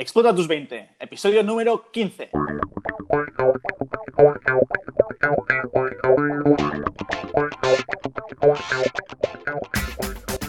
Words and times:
Explota 0.00 0.34
tus 0.34 0.48
20, 0.48 0.92
episodio 0.98 1.42
número 1.42 1.90
15. 1.90 2.30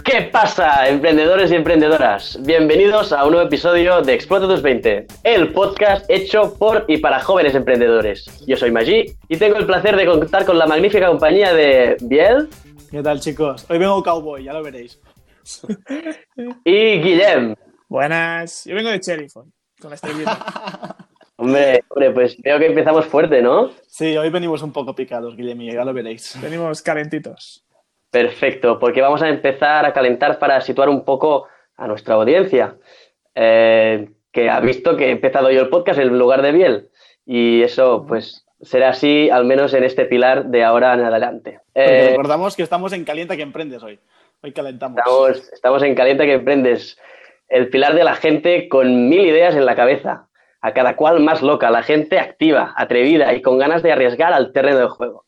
¿Qué 0.05 0.21
pasa, 0.31 0.87
emprendedores 0.87 1.51
y 1.51 1.55
emprendedoras? 1.55 2.39
Bienvenidos 2.45 3.11
a 3.11 3.25
un 3.25 3.31
nuevo 3.31 3.45
episodio 3.45 4.01
de 4.01 4.13
Explota 4.13 4.47
tus 4.47 4.61
20, 4.61 5.07
el 5.25 5.51
podcast 5.51 6.09
hecho 6.09 6.53
por 6.57 6.85
y 6.87 6.99
para 6.99 7.19
jóvenes 7.19 7.53
emprendedores. 7.53 8.45
Yo 8.47 8.55
soy 8.55 8.71
Maggi 8.71 9.17
y 9.27 9.35
tengo 9.35 9.57
el 9.57 9.65
placer 9.65 9.97
de 9.97 10.05
contar 10.05 10.45
con 10.45 10.57
la 10.57 10.65
magnífica 10.65 11.07
compañía 11.07 11.53
de 11.53 11.97
Biel. 12.03 12.47
¿Qué 12.89 13.03
tal, 13.03 13.19
chicos? 13.19 13.65
Hoy 13.69 13.79
vengo 13.79 14.01
cowboy, 14.01 14.45
ya 14.45 14.53
lo 14.53 14.63
veréis. 14.63 14.97
y 16.63 17.01
Guillem. 17.01 17.53
Buenas. 17.91 18.63
Yo 18.63 18.73
vengo 18.73 18.89
de 18.89 18.99
Sheriff 18.99 19.33
con 19.33 19.89
la 19.89 19.95
estrellita. 19.95 20.95
hombre, 21.35 21.83
hombre, 21.89 22.11
pues 22.11 22.41
veo 22.41 22.57
que 22.57 22.67
empezamos 22.67 23.05
fuerte, 23.05 23.41
¿no? 23.41 23.71
Sí, 23.85 24.15
hoy 24.15 24.29
venimos 24.29 24.61
un 24.63 24.71
poco 24.71 24.95
picados, 24.95 25.35
Guillem, 25.35 25.59
y 25.59 25.73
ya 25.73 25.83
lo 25.83 25.91
veréis. 25.91 26.39
Venimos 26.41 26.81
calentitos. 26.81 27.65
Perfecto, 28.09 28.79
porque 28.79 29.01
vamos 29.01 29.21
a 29.21 29.27
empezar 29.27 29.85
a 29.85 29.91
calentar 29.91 30.39
para 30.39 30.61
situar 30.61 30.87
un 30.87 31.03
poco 31.03 31.49
a 31.75 31.85
nuestra 31.85 32.15
audiencia, 32.15 32.77
eh, 33.35 34.09
que 34.31 34.49
ha 34.49 34.61
visto 34.61 34.95
que 34.95 35.07
he 35.07 35.11
empezado 35.11 35.51
yo 35.51 35.59
el 35.59 35.69
podcast 35.69 35.99
en 35.99 36.17
lugar 36.17 36.43
de 36.43 36.53
Biel. 36.53 36.89
Y 37.25 37.61
eso, 37.61 38.05
pues, 38.07 38.45
será 38.61 38.91
así, 38.91 39.29
al 39.29 39.43
menos 39.43 39.73
en 39.73 39.83
este 39.83 40.05
pilar 40.05 40.45
de 40.45 40.63
ahora 40.63 40.93
en 40.93 41.01
adelante. 41.01 41.59
Eh, 41.75 42.11
recordamos 42.11 42.55
que 42.55 42.63
estamos 42.63 42.93
en 42.93 43.03
Calienta 43.03 43.35
que 43.35 43.43
Emprendes 43.43 43.83
hoy. 43.83 43.99
Hoy 44.41 44.53
calentamos. 44.53 44.97
Estamos, 44.97 45.51
estamos 45.51 45.83
en 45.83 45.93
Calienta 45.93 46.23
que 46.23 46.33
Emprendes, 46.35 46.97
el 47.51 47.69
pilar 47.69 47.93
de 47.93 48.03
la 48.03 48.15
gente 48.15 48.67
con 48.69 49.09
mil 49.09 49.25
ideas 49.25 49.55
en 49.55 49.65
la 49.65 49.75
cabeza, 49.75 50.27
a 50.61 50.73
cada 50.73 50.95
cual 50.95 51.19
más 51.19 51.41
loca, 51.41 51.69
la 51.69 51.83
gente 51.83 52.19
activa, 52.19 52.73
atrevida 52.77 53.33
y 53.33 53.41
con 53.41 53.57
ganas 53.57 53.83
de 53.83 53.91
arriesgar 53.91 54.33
al 54.33 54.53
terreno 54.53 54.77
del 54.77 54.89
juego. 54.89 55.25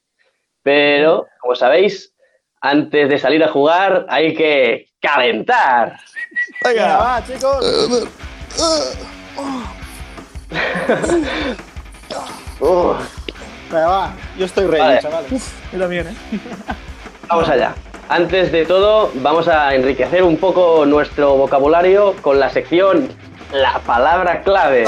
Pero, 0.61 1.27
como 1.41 1.55
sabéis, 1.55 2.13
antes 2.61 3.09
de 3.09 3.17
salir 3.19 3.43
a 3.43 3.49
jugar 3.49 4.05
hay 4.09 4.33
que 4.33 4.89
calentar. 5.01 5.97
Venga, 6.63 6.97
va, 6.97 7.23
chicos. 7.25 8.07
Venga, 13.69 13.87
va. 13.87 14.13
Yo 14.37 14.45
estoy 14.45 14.67
ready, 14.67 15.01
chavales. 15.01 15.31
Uf, 15.31 15.73
yo 15.73 15.79
también, 15.79 16.07
¿eh? 16.07 16.15
Vamos 17.27 17.49
allá. 17.49 17.75
Antes 18.09 18.51
de 18.51 18.65
todo, 18.65 19.11
vamos 19.15 19.47
a 19.47 19.73
enriquecer 19.73 20.23
un 20.23 20.37
poco 20.37 20.85
nuestro 20.85 21.35
vocabulario 21.35 22.13
con 22.21 22.39
la 22.39 22.49
sección 22.49 23.09
La 23.51 23.79
palabra 23.79 24.41
clave. 24.43 24.85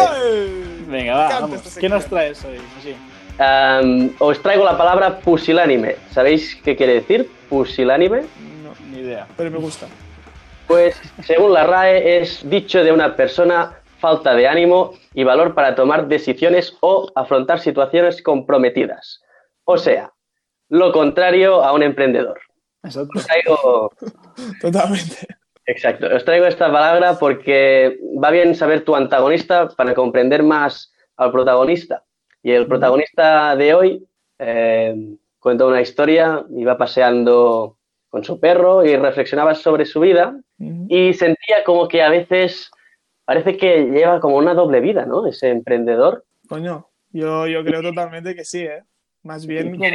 Venga, 0.88 1.16
va, 1.16 1.40
vamos. 1.40 1.78
¿Qué 1.80 1.90
nos 1.90 2.06
traes 2.06 2.44
hoy? 2.46 2.60
Sí. 2.84 2.96
Um, 3.40 4.12
os 4.20 4.42
traigo 4.42 4.64
la 4.64 4.78
palabra 4.78 5.20
pusilánime. 5.20 5.96
¿Sabéis 6.12 6.56
qué 6.64 6.76
quiere 6.76 6.96
decir 6.96 7.30
pusilánime? 7.50 8.22
No, 8.64 8.74
ni 8.92 9.00
idea, 9.00 9.28
pero 9.38 9.52
me 9.52 9.58
gusta. 9.58 9.88
Pues 10.68 11.00
según 11.24 11.54
la 11.54 11.64
RAE 11.64 12.22
es 12.22 12.48
dicho 12.50 12.84
de 12.84 12.92
una 12.92 13.16
persona 13.16 13.80
falta 14.00 14.36
de 14.36 14.48
ánimo 14.48 14.94
y 15.14 15.24
valor 15.24 15.54
para 15.54 15.76
tomar 15.76 16.08
decisiones 16.08 16.76
o 16.82 17.12
afrontar 17.16 17.60
situaciones 17.60 18.22
comprometidas. 18.22 19.22
O 19.64 19.78
sea, 19.78 20.12
lo 20.70 20.92
contrario 20.92 21.64
a 21.64 21.72
un 21.74 21.84
emprendedor. 21.84 22.40
Exacto. 22.86 23.20
Os 23.20 23.26
traigo... 23.26 23.92
Totalmente. 24.62 25.28
Exacto. 25.66 26.08
Os 26.16 26.24
traigo 26.24 26.46
esta 26.46 26.72
palabra 26.72 27.18
porque 27.20 28.00
va 28.22 28.32
bien 28.32 28.56
saber 28.56 28.86
tu 28.86 28.96
antagonista 28.96 29.68
para 29.70 29.94
comprender 29.94 30.44
más 30.44 30.94
al 31.18 31.32
protagonista. 31.32 32.04
Y 32.44 32.52
el 32.52 32.68
protagonista 32.68 33.56
de 33.56 33.74
hoy 33.74 34.08
eh, 34.38 34.96
cuenta 35.40 35.66
una 35.66 35.82
historia, 35.82 36.46
iba 36.56 36.78
paseando 36.78 37.78
con 38.10 38.24
su 38.24 38.40
perro 38.40 38.86
y 38.86 38.96
reflexionaba 38.96 39.56
sobre 39.56 39.86
su 39.86 40.00
vida 40.00 40.40
y 40.88 41.14
sentía 41.14 41.64
como 41.66 41.88
que 41.88 42.02
a 42.02 42.10
veces 42.10 42.72
parece 43.26 43.58
que 43.58 43.86
lleva 43.86 44.20
como 44.20 44.38
una 44.38 44.54
doble 44.54 44.80
vida, 44.80 45.06
¿no? 45.06 45.28
Ese 45.28 45.50
emprendedor. 45.50 46.24
Coño, 46.48 46.88
yo, 47.12 47.48
yo 47.48 47.64
creo 47.64 47.82
totalmente 47.82 48.36
que 48.36 48.46
sí, 48.46 48.62
¿eh? 48.62 48.84
Más 49.24 49.46
bien 49.46 49.76
como, 49.76 49.90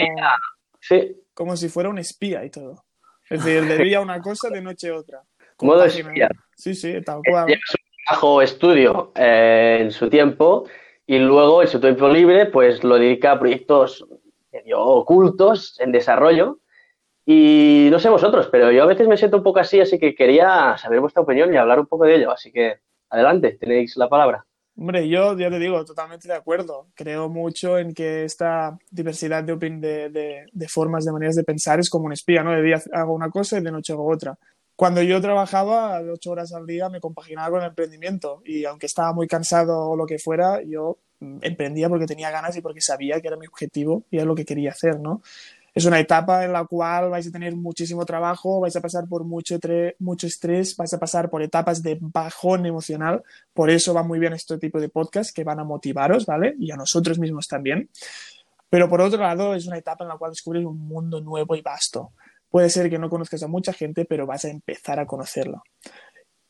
sí. 0.80 1.16
Como 1.40 1.56
si 1.56 1.70
fuera 1.70 1.88
un 1.88 1.98
espía 1.98 2.44
y 2.44 2.50
todo. 2.50 2.84
Es 3.30 3.42
decir, 3.42 3.66
de 3.66 3.82
día 3.82 4.02
una 4.02 4.20
cosa, 4.20 4.50
de 4.50 4.60
noche 4.60 4.92
otra. 4.92 5.22
Modo 5.62 5.86
espía. 5.86 6.28
Sí, 6.54 6.74
sí, 6.74 7.00
tal 7.00 7.22
cual. 7.26 7.48
Su 7.64 7.78
trabajo 8.04 8.42
estudio 8.42 9.10
eh, 9.14 9.78
en 9.80 9.90
su 9.90 10.10
tiempo 10.10 10.66
y 11.06 11.18
luego 11.18 11.62
en 11.62 11.68
su 11.68 11.80
tiempo 11.80 12.10
libre 12.10 12.44
pues 12.44 12.84
lo 12.84 12.96
dedica 12.96 13.32
a 13.32 13.38
proyectos 13.38 14.04
medio 14.52 14.80
ocultos 14.80 15.80
en 15.80 15.92
desarrollo. 15.92 16.58
Y 17.24 17.88
no 17.90 17.98
sé 18.00 18.10
vosotros, 18.10 18.50
pero 18.52 18.70
yo 18.70 18.82
a 18.82 18.86
veces 18.86 19.08
me 19.08 19.16
siento 19.16 19.38
un 19.38 19.42
poco 19.42 19.60
así, 19.60 19.80
así 19.80 19.98
que 19.98 20.14
quería 20.14 20.76
saber 20.76 21.00
vuestra 21.00 21.22
opinión 21.22 21.54
y 21.54 21.56
hablar 21.56 21.80
un 21.80 21.86
poco 21.86 22.04
de 22.04 22.16
ello. 22.16 22.32
Así 22.32 22.52
que 22.52 22.80
adelante, 23.08 23.56
tenéis 23.58 23.96
la 23.96 24.10
palabra. 24.10 24.44
Hombre, 24.76 25.08
yo 25.08 25.36
ya 25.36 25.50
te 25.50 25.58
digo, 25.58 25.84
totalmente 25.84 26.26
de 26.26 26.34
acuerdo. 26.34 26.88
Creo 26.94 27.28
mucho 27.28 27.78
en 27.78 27.92
que 27.92 28.24
esta 28.24 28.78
diversidad 28.90 29.44
de, 29.44 29.56
de, 29.56 30.08
de, 30.08 30.46
de 30.50 30.68
formas, 30.68 31.04
de 31.04 31.12
maneras 31.12 31.36
de 31.36 31.44
pensar 31.44 31.80
es 31.80 31.90
como 31.90 32.06
un 32.06 32.12
espía, 32.12 32.42
¿no? 32.42 32.52
De 32.52 32.62
día 32.62 32.80
hago 32.92 33.12
una 33.12 33.30
cosa 33.30 33.58
y 33.58 33.62
de 33.62 33.70
noche 33.72 33.92
hago 33.92 34.08
otra. 34.10 34.38
Cuando 34.76 35.02
yo 35.02 35.20
trabajaba 35.20 36.00
ocho 36.00 36.30
horas 36.30 36.54
al 36.54 36.66
día 36.66 36.88
me 36.88 37.00
compaginaba 37.00 37.50
con 37.50 37.60
el 37.60 37.68
emprendimiento 37.68 38.40
y 38.46 38.64
aunque 38.64 38.86
estaba 38.86 39.12
muy 39.12 39.26
cansado 39.26 39.90
o 39.90 39.96
lo 39.96 40.06
que 40.06 40.18
fuera, 40.18 40.62
yo 40.62 40.96
emprendía 41.42 41.90
porque 41.90 42.06
tenía 42.06 42.30
ganas 42.30 42.56
y 42.56 42.62
porque 42.62 42.80
sabía 42.80 43.20
que 43.20 43.28
era 43.28 43.36
mi 43.36 43.46
objetivo 43.46 44.04
y 44.10 44.16
era 44.16 44.24
lo 44.24 44.34
que 44.34 44.46
quería 44.46 44.70
hacer, 44.70 44.98
¿no? 44.98 45.20
Es 45.74 45.84
una 45.84 46.00
etapa 46.00 46.44
en 46.44 46.52
la 46.52 46.64
cual 46.64 47.10
vais 47.10 47.26
a 47.26 47.30
tener 47.30 47.54
muchísimo 47.54 48.04
trabajo, 48.04 48.60
vais 48.60 48.74
a 48.74 48.80
pasar 48.80 49.06
por 49.08 49.24
mucho, 49.24 49.58
mucho 49.98 50.26
estrés, 50.26 50.76
vais 50.76 50.92
a 50.92 50.98
pasar 50.98 51.30
por 51.30 51.42
etapas 51.42 51.82
de 51.82 51.98
bajón 52.00 52.66
emocional, 52.66 53.22
por 53.54 53.70
eso 53.70 53.94
va 53.94 54.02
muy 54.02 54.18
bien 54.18 54.32
este 54.32 54.58
tipo 54.58 54.80
de 54.80 54.88
podcast 54.88 55.34
que 55.34 55.44
van 55.44 55.60
a 55.60 55.64
motivaros, 55.64 56.26
¿vale? 56.26 56.54
Y 56.58 56.72
a 56.72 56.76
nosotros 56.76 57.18
mismos 57.18 57.46
también. 57.46 57.88
Pero 58.68 58.88
por 58.88 59.00
otro 59.00 59.20
lado, 59.20 59.54
es 59.54 59.66
una 59.66 59.78
etapa 59.78 60.04
en 60.04 60.08
la 60.08 60.16
cual 60.16 60.30
descubres 60.30 60.64
un 60.64 60.78
mundo 60.78 61.20
nuevo 61.20 61.54
y 61.56 61.60
vasto. 61.60 62.12
Puede 62.48 62.70
ser 62.70 62.90
que 62.90 62.98
no 62.98 63.10
conozcas 63.10 63.42
a 63.42 63.48
mucha 63.48 63.72
gente, 63.72 64.04
pero 64.04 64.26
vas 64.26 64.44
a 64.44 64.50
empezar 64.50 64.98
a 64.98 65.06
conocerla. 65.06 65.62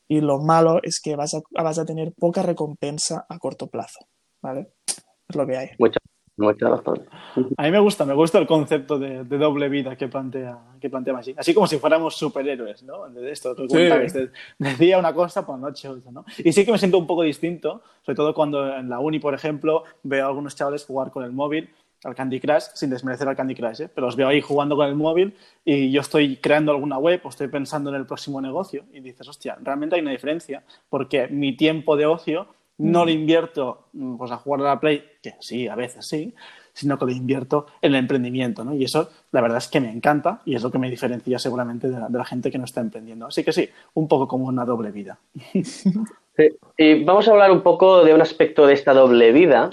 Y 0.09 0.21
lo 0.21 0.39
malo 0.39 0.81
es 0.83 1.01
que 1.01 1.15
vas 1.15 1.35
a, 1.35 1.85
tener 1.85 2.13
poca 2.13 2.43
recompensa 2.43 3.27
a 3.29 3.39
corto 3.39 3.69
plazo. 3.69 4.01
¿Vale? 4.43 4.73
Es 5.29 5.37
lo 5.37 5.47
que 5.47 5.57
hay. 5.57 5.71
Razón. 6.41 7.07
A 7.57 7.63
mí 7.65 7.71
me 7.71 7.79
gusta, 7.79 8.05
me 8.05 8.15
gusta 8.15 8.39
el 8.39 8.47
concepto 8.47 8.99
de, 8.99 9.25
de 9.25 9.39
doble 9.39 9.69
vida 9.69 9.97
que 9.97 10.09
plantea, 10.09 10.59
que 10.81 10.89
plantea 10.89 11.17
así. 11.19 11.35
Así 11.37 11.53
como 11.53 11.67
si 11.67 11.79
fuéramos 11.79 12.17
superhéroes, 12.17 12.83
¿no? 12.83 13.09
De 13.09 13.31
esto, 13.31 13.55
que 13.55 13.69
sí. 13.69 14.19
de, 14.19 14.31
decía 14.59 14.99
una 14.99 15.13
cosa 15.13 15.45
por 15.45 15.59
noche 15.59 15.89
otra, 15.89 16.11
¿no? 16.11 16.25
Y 16.39 16.53
sí 16.53 16.65
que 16.65 16.73
me 16.73 16.79
siento 16.79 16.99
un 16.99 17.07
poco 17.07 17.23
distinto, 17.23 17.83
sobre 18.03 18.17
todo 18.17 18.35
cuando 18.35 18.75
en 18.75 18.89
la 18.89 19.01
uni, 19.01 19.19
por 19.19 19.35
ejemplo, 19.35 19.85
veo 20.03 20.25
a 20.25 20.29
algunos 20.29 20.57
chavales 20.57 20.85
jugar 20.85 21.11
con 21.11 21.25
el 21.25 21.33
móvil 21.33 21.71
al 22.05 22.15
Candy 22.15 22.41
Crush, 22.41 22.65
sin 22.75 22.91
desmerecer 22.91 23.29
al 23.29 23.37
Candy 23.37 23.55
Crush, 23.55 23.83
¿eh? 23.83 23.91
pero 23.95 24.07
os 24.07 24.17
veo 24.17 24.29
ahí 24.29 24.41
jugando 24.41 24.75
con 24.77 24.87
el 24.87 24.95
móvil 24.95 25.37
y 25.65 25.91
yo 25.91 26.01
estoy 26.01 26.37
creando 26.37 26.73
alguna 26.73 26.99
web 26.99 27.21
o 27.25 27.29
estoy 27.29 27.49
pensando 27.49 27.91
en 27.91 27.97
el 27.97 28.07
próximo 28.07 28.41
negocio 28.41 28.85
y 28.93 29.01
dices, 29.01 29.29
hostia, 29.29 29.59
realmente 29.61 29.97
hay 29.97 30.03
una 30.03 30.13
diferencia 30.13 30.63
porque 30.89 31.29
mi 31.29 31.57
tiempo 31.57 31.97
de 31.97 32.07
ocio 32.07 32.49
no 32.81 33.05
lo 33.05 33.11
invierto 33.11 33.89
pues, 34.19 34.31
a 34.31 34.37
jugar 34.37 34.61
a 34.61 34.65
la 34.65 34.81
Play, 34.81 35.05
que 35.23 35.35
sí, 35.41 35.69
a 35.69 35.75
veces 35.75 36.07
sí, 36.07 36.35
sino 36.73 36.99
que 36.99 37.05
lo 37.05 37.13
invierto 37.13 37.67
en 37.83 37.93
el 37.93 37.99
emprendimiento, 37.99 38.65
¿no? 38.65 38.75
Y 38.75 38.85
eso, 38.85 39.11
la 39.33 39.41
verdad 39.41 39.59
es 39.59 39.69
que 39.69 39.81
me 39.81 39.91
encanta 39.91 40.41
y 40.45 40.55
es 40.55 40.63
lo 40.63 40.71
que 40.71 40.79
me 40.79 40.89
diferencia 40.89 41.39
seguramente 41.39 41.89
de 41.89 41.99
la, 41.99 42.09
de 42.09 42.19
la 42.19 42.25
gente 42.25 42.51
que 42.51 42.59
no 42.59 42.65
está 42.65 42.81
emprendiendo. 42.81 43.27
Así 43.27 43.45
que 43.45 43.53
sí, 43.53 43.69
un 43.95 44.09
poco 44.09 44.27
como 44.27 44.47
una 44.47 44.65
doble 44.65 44.91
vida. 44.91 45.19
Sí. 46.37 46.49
Y 46.79 47.05
vamos 47.05 47.27
a 47.27 47.33
hablar 47.33 47.51
un 47.51 47.61
poco 47.61 48.05
de 48.05 48.15
un 48.15 48.23
aspecto 48.23 48.67
de 48.67 48.73
esta 48.73 48.95
doble 48.95 49.33
vida 49.33 49.71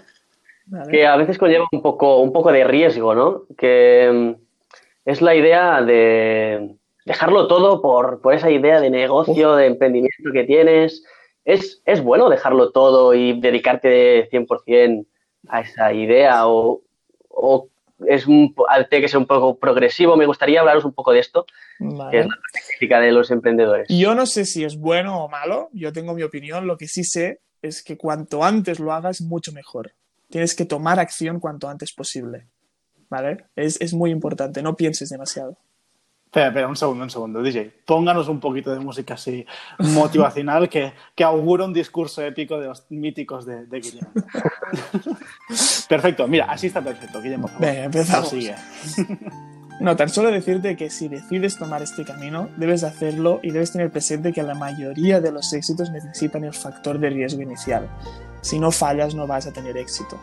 Vale. 0.65 0.92
que 0.92 1.06
a 1.06 1.15
veces 1.15 1.38
conlleva 1.38 1.65
un 1.71 1.81
poco, 1.81 2.19
un 2.19 2.33
poco 2.33 2.51
de 2.51 2.63
riesgo, 2.65 3.15
¿no? 3.15 3.44
Que 3.56 4.36
es 5.06 5.21
la 5.21 5.36
idea 5.36 5.81
de 5.83 6.75
dejarlo 7.06 7.48
todo 7.48 7.81
por, 7.81 8.19
por 8.19 8.33
esa 8.33 8.51
idea 8.51 8.81
de 8.81 8.89
negocio, 8.89 9.56
de 9.56 9.68
emprendimiento 9.68 10.31
que 10.33 10.44
tienes. 10.44 11.06
¿Es, 11.47 11.81
¿Es 11.85 12.01
bueno 12.03 12.29
dejarlo 12.29 12.71
todo 12.71 13.13
y 13.13 13.39
dedicarte 13.39 14.29
100% 14.29 15.05
a 15.47 15.61
esa 15.61 15.94
idea 15.94 16.47
o, 16.47 16.81
o 17.29 17.69
es 18.05 18.27
un, 18.27 18.53
tiene 18.89 19.01
que 19.01 19.07
ser 19.07 19.19
un 19.19 19.25
poco 19.25 19.57
progresivo? 19.57 20.15
Me 20.15 20.25
gustaría 20.25 20.59
hablaros 20.59 20.85
un 20.85 20.94
poco 20.94 21.13
de 21.13 21.19
esto, 21.19 21.45
vale. 21.79 22.11
que 22.11 22.19
es 22.19 22.27
la 22.27 22.35
práctica 22.51 22.99
de 22.99 23.11
los 23.11 23.31
emprendedores. 23.31 23.88
Yo 23.89 24.13
no 24.13 24.25
sé 24.25 24.45
si 24.45 24.63
es 24.63 24.77
bueno 24.77 25.23
o 25.23 25.29
malo, 25.29 25.69
yo 25.71 25.91
tengo 25.94 26.13
mi 26.13 26.23
opinión, 26.23 26.67
lo 26.67 26.77
que 26.77 26.88
sí 26.88 27.03
sé 27.03 27.39
es 27.61 27.81
que 27.81 27.97
cuanto 27.97 28.44
antes 28.44 28.79
lo 28.79 28.91
hagas, 28.91 29.21
mucho 29.21 29.51
mejor 29.51 29.94
tienes 30.29 30.55
que 30.55 30.65
tomar 30.65 30.99
acción 30.99 31.39
cuanto 31.39 31.69
antes 31.69 31.94
posible. 31.94 32.47
¿Vale? 33.09 33.45
Es, 33.55 33.79
es, 33.79 33.94
muy 33.94 34.11
importante, 34.11 34.61
no 34.61 34.75
pienses 34.75 35.09
demasiado. 35.09 35.57
Espera, 36.27 36.47
espera, 36.47 36.68
un 36.68 36.75
segundo, 36.75 37.06
un 37.06 37.09
segundo, 37.09 37.41
DJ. 37.41 37.71
Pónganos 37.85 38.27
un 38.27 38.41
poquito 38.41 38.74
de 38.74 38.81
música 38.81 39.13
así 39.13 39.45
motivacional 39.79 40.68
que, 40.68 40.91
que 41.15 41.24
augura 41.24 41.63
un 41.63 41.71
discurso 41.71 42.21
épico 42.21 42.59
de 42.59 42.68
los 42.68 42.85
míticos 42.89 43.45
de, 43.45 43.65
de 43.65 43.79
Guillermo. 43.79 44.09
perfecto, 45.89 46.27
mira, 46.27 46.45
así 46.50 46.68
está 46.68 46.81
perfecto, 46.81 47.21
Guillermo. 47.21 47.50
Venga, 47.59 47.85
empezamos. 47.85 48.35
No, 49.79 49.95
tan 49.95 50.09
solo 50.09 50.29
decirte 50.31 50.75
que 50.75 50.89
si 50.89 51.07
decides 51.07 51.57
tomar 51.57 51.81
este 51.81 52.03
camino, 52.03 52.50
debes 52.57 52.83
hacerlo 52.83 53.39
y 53.41 53.51
debes 53.51 53.71
tener 53.71 53.89
presente 53.89 54.33
que 54.33 54.44
la 54.44 54.53
mayoría 54.53 55.21
de 55.21 55.31
los 55.31 55.53
éxitos 55.53 55.91
necesitan 55.91 56.44
el 56.44 56.53
factor 56.53 57.00
de 57.00 57.09
riesgo 57.09 57.41
inicial. 57.41 57.88
Si 58.41 58.59
no 58.59 58.71
fallas, 58.71 59.15
no 59.15 59.27
vas 59.27 59.47
a 59.47 59.53
tener 59.53 59.77
éxito. 59.77 60.19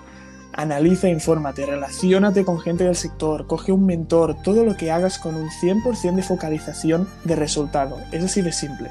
Analiza, 0.57 1.09
infórmate, 1.09 1.67
relacionate 1.67 2.45
con 2.45 2.61
gente 2.61 2.85
del 2.85 2.95
sector, 2.95 3.47
coge 3.47 3.73
un 3.73 3.87
mentor, 3.87 4.41
todo 4.43 4.65
lo 4.65 4.77
que 4.77 4.93
hagas 4.93 5.19
con 5.19 5.35
un 5.35 5.51
100% 5.51 6.15
de 6.15 6.23
focalización 6.23 7.09
de 7.25 7.35
resultado. 7.35 7.99
Es 8.13 8.23
así 8.23 8.41
de 8.41 8.53
simple. 8.53 8.91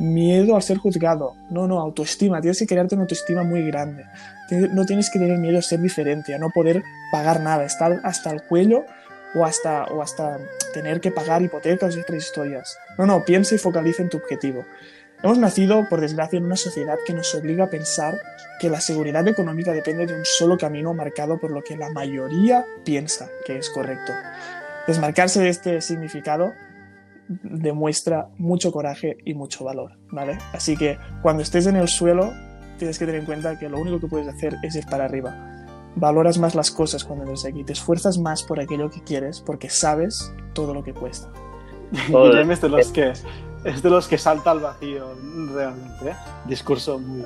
Miedo 0.00 0.56
a 0.56 0.60
ser 0.60 0.78
juzgado. 0.78 1.34
No, 1.50 1.68
no, 1.68 1.78
autoestima. 1.78 2.40
Tienes 2.40 2.58
que 2.58 2.66
crearte 2.66 2.94
una 2.96 3.02
autoestima 3.02 3.42
muy 3.44 3.64
grande. 3.66 4.04
No 4.72 4.84
tienes 4.84 5.10
que 5.10 5.18
tener 5.18 5.38
miedo 5.38 5.58
a 5.58 5.62
ser 5.62 5.80
diferente, 5.80 6.34
a 6.34 6.38
no 6.38 6.50
poder 6.50 6.82
pagar 7.12 7.40
nada, 7.40 7.64
estar 7.64 8.00
hasta 8.02 8.30
el 8.32 8.42
cuello 8.42 8.84
o 9.34 9.44
hasta, 9.44 9.84
o 9.84 10.02
hasta 10.02 10.38
tener 10.74 11.00
que 11.00 11.12
pagar 11.12 11.42
hipotecas 11.42 11.96
y 11.96 12.00
otras 12.00 12.24
historias. 12.24 12.76
No, 12.98 13.06
no, 13.06 13.24
piensa 13.24 13.54
y 13.54 13.58
focaliza 13.58 14.02
en 14.02 14.08
tu 14.08 14.16
objetivo. 14.16 14.64
Hemos 15.22 15.38
nacido, 15.38 15.86
por 15.88 16.00
desgracia, 16.00 16.38
en 16.38 16.46
una 16.46 16.56
sociedad 16.56 16.96
que 17.06 17.12
nos 17.12 17.34
obliga 17.34 17.64
a 17.64 17.70
pensar 17.70 18.18
que 18.58 18.70
la 18.70 18.80
seguridad 18.80 19.26
económica 19.28 19.72
depende 19.72 20.06
de 20.06 20.14
un 20.14 20.24
solo 20.24 20.56
camino 20.56 20.94
marcado 20.94 21.38
por 21.38 21.50
lo 21.50 21.62
que 21.62 21.76
la 21.76 21.90
mayoría 21.90 22.64
piensa 22.84 23.28
que 23.44 23.58
es 23.58 23.68
correcto. 23.68 24.12
Desmarcarse 24.86 25.40
de 25.40 25.50
este 25.50 25.80
significado 25.80 26.52
demuestra 27.28 28.28
mucho 28.38 28.72
coraje 28.72 29.18
y 29.24 29.34
mucho 29.34 29.64
valor, 29.64 29.98
¿vale? 30.10 30.38
Así 30.52 30.76
que 30.76 30.98
cuando 31.22 31.42
estés 31.42 31.66
en 31.66 31.76
el 31.76 31.88
suelo, 31.88 32.32
tienes 32.78 32.98
que 32.98 33.04
tener 33.04 33.20
en 33.20 33.26
cuenta 33.26 33.58
que 33.58 33.68
lo 33.68 33.78
único 33.78 34.00
que 34.00 34.08
puedes 34.08 34.26
hacer 34.26 34.56
es 34.62 34.74
ir 34.74 34.86
para 34.86 35.04
arriba 35.04 35.50
valoras 35.96 36.38
más 36.38 36.54
las 36.54 36.70
cosas 36.70 37.04
cuando 37.04 37.24
eres 37.26 37.44
aquí, 37.44 37.64
te 37.64 37.72
esfuerzas 37.72 38.18
más 38.18 38.42
por 38.42 38.60
aquello 38.60 38.90
que 38.90 39.02
quieres 39.02 39.40
porque 39.40 39.68
sabes 39.68 40.32
todo 40.54 40.74
lo 40.74 40.82
que 40.82 40.94
cuesta. 40.94 41.30
Guillermo 42.08 42.52
es 42.52 42.60
de 42.62 42.68
los 42.68 42.88
que 42.88 43.12
es 43.64 43.82
de 43.82 43.90
los 43.90 44.08
que 44.08 44.18
salta 44.18 44.50
al 44.50 44.60
vacío 44.60 45.14
realmente. 45.52 46.10
¿eh? 46.10 46.14
Discurso 46.46 46.98
muy, 46.98 47.24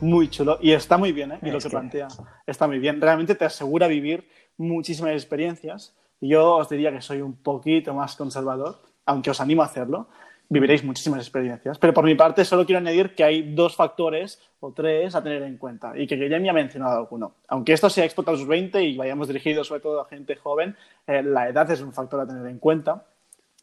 muy 0.00 0.28
chulo 0.28 0.58
y 0.60 0.72
está 0.72 0.98
muy 0.98 1.12
bien, 1.12 1.32
¿eh? 1.32 1.38
Y 1.42 1.50
lo 1.50 1.58
que, 1.58 1.70
plantea 1.70 2.08
está 2.46 2.66
muy 2.66 2.78
bien. 2.78 3.00
Realmente 3.00 3.34
te 3.34 3.44
asegura 3.44 3.86
vivir 3.86 4.28
muchísimas 4.56 5.12
experiencias. 5.12 5.94
Yo 6.20 6.56
os 6.56 6.68
diría 6.68 6.92
que 6.92 7.00
soy 7.00 7.20
un 7.20 7.36
poquito 7.36 7.94
más 7.94 8.16
conservador, 8.16 8.80
aunque 9.06 9.30
os 9.30 9.40
animo 9.40 9.62
a 9.62 9.66
hacerlo 9.66 10.08
viviréis 10.48 10.82
muchísimas 10.82 11.20
experiencias. 11.20 11.78
Pero 11.78 11.92
por 11.92 12.04
mi 12.04 12.14
parte, 12.14 12.44
solo 12.44 12.64
quiero 12.64 12.78
añadir 12.78 13.14
que 13.14 13.24
hay 13.24 13.54
dos 13.54 13.76
factores 13.76 14.40
o 14.60 14.72
tres 14.72 15.14
a 15.14 15.22
tener 15.22 15.42
en 15.42 15.58
cuenta 15.58 15.92
y 15.96 16.06
que 16.06 16.28
ya 16.28 16.38
me 16.38 16.48
ha 16.48 16.54
mencionado 16.54 16.98
alguno. 16.98 17.34
Aunque 17.48 17.72
esto 17.72 17.90
sea 17.90 18.04
Expo 18.04 18.22
los 18.26 18.46
20 18.46 18.82
y 18.82 18.96
vayamos 18.96 19.28
dirigidos 19.28 19.68
sobre 19.68 19.80
todo 19.80 20.00
a 20.00 20.06
gente 20.06 20.36
joven, 20.36 20.76
eh, 21.06 21.22
la 21.22 21.48
edad 21.48 21.70
es 21.70 21.80
un 21.80 21.92
factor 21.92 22.20
a 22.20 22.26
tener 22.26 22.46
en 22.46 22.58
cuenta. 22.58 23.04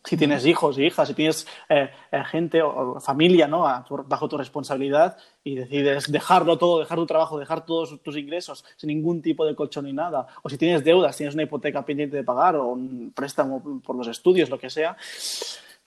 Si 0.05 0.17
tienes 0.17 0.45
hijos 0.45 0.77
y 0.77 0.85
hijas, 0.85 1.07
si 1.07 1.13
tienes 1.13 1.47
eh, 1.67 1.89
eh, 2.11 2.23
gente 2.25 2.61
o, 2.61 2.99
familia 2.99 3.47
¿no? 3.47 3.61
bajo 4.07 4.29
tu 4.29 4.37
responsabilidad 4.37 5.17
y 5.43 5.55
decides 5.55 6.11
dejarlo 6.11 6.57
todo, 6.57 6.79
dejar 6.79 6.97
tu 6.97 7.05
trabajo, 7.05 7.39
dejar 7.39 7.65
todos 7.65 8.01
tus 8.01 8.17
ingresos 8.17 8.63
sin 8.77 8.89
ningún 8.89 9.21
tipo 9.21 9.45
de 9.45 9.55
colchón 9.55 9.85
ni 9.85 9.93
nada, 9.93 10.27
o 10.43 10.49
si 10.49 10.57
tienes 10.57 10.83
deudas, 10.83 11.17
tienes 11.17 11.33
una 11.33 11.43
hipoteca 11.43 11.83
pendiente 11.85 12.17
de 12.17 12.23
pagar 12.23 12.55
o 12.55 12.67
un 12.67 13.11
préstamo 13.15 13.81
por 13.83 13.95
los 13.95 14.07
estudios, 14.07 14.49
lo 14.49 14.59
que 14.59 14.69
sea, 14.69 14.95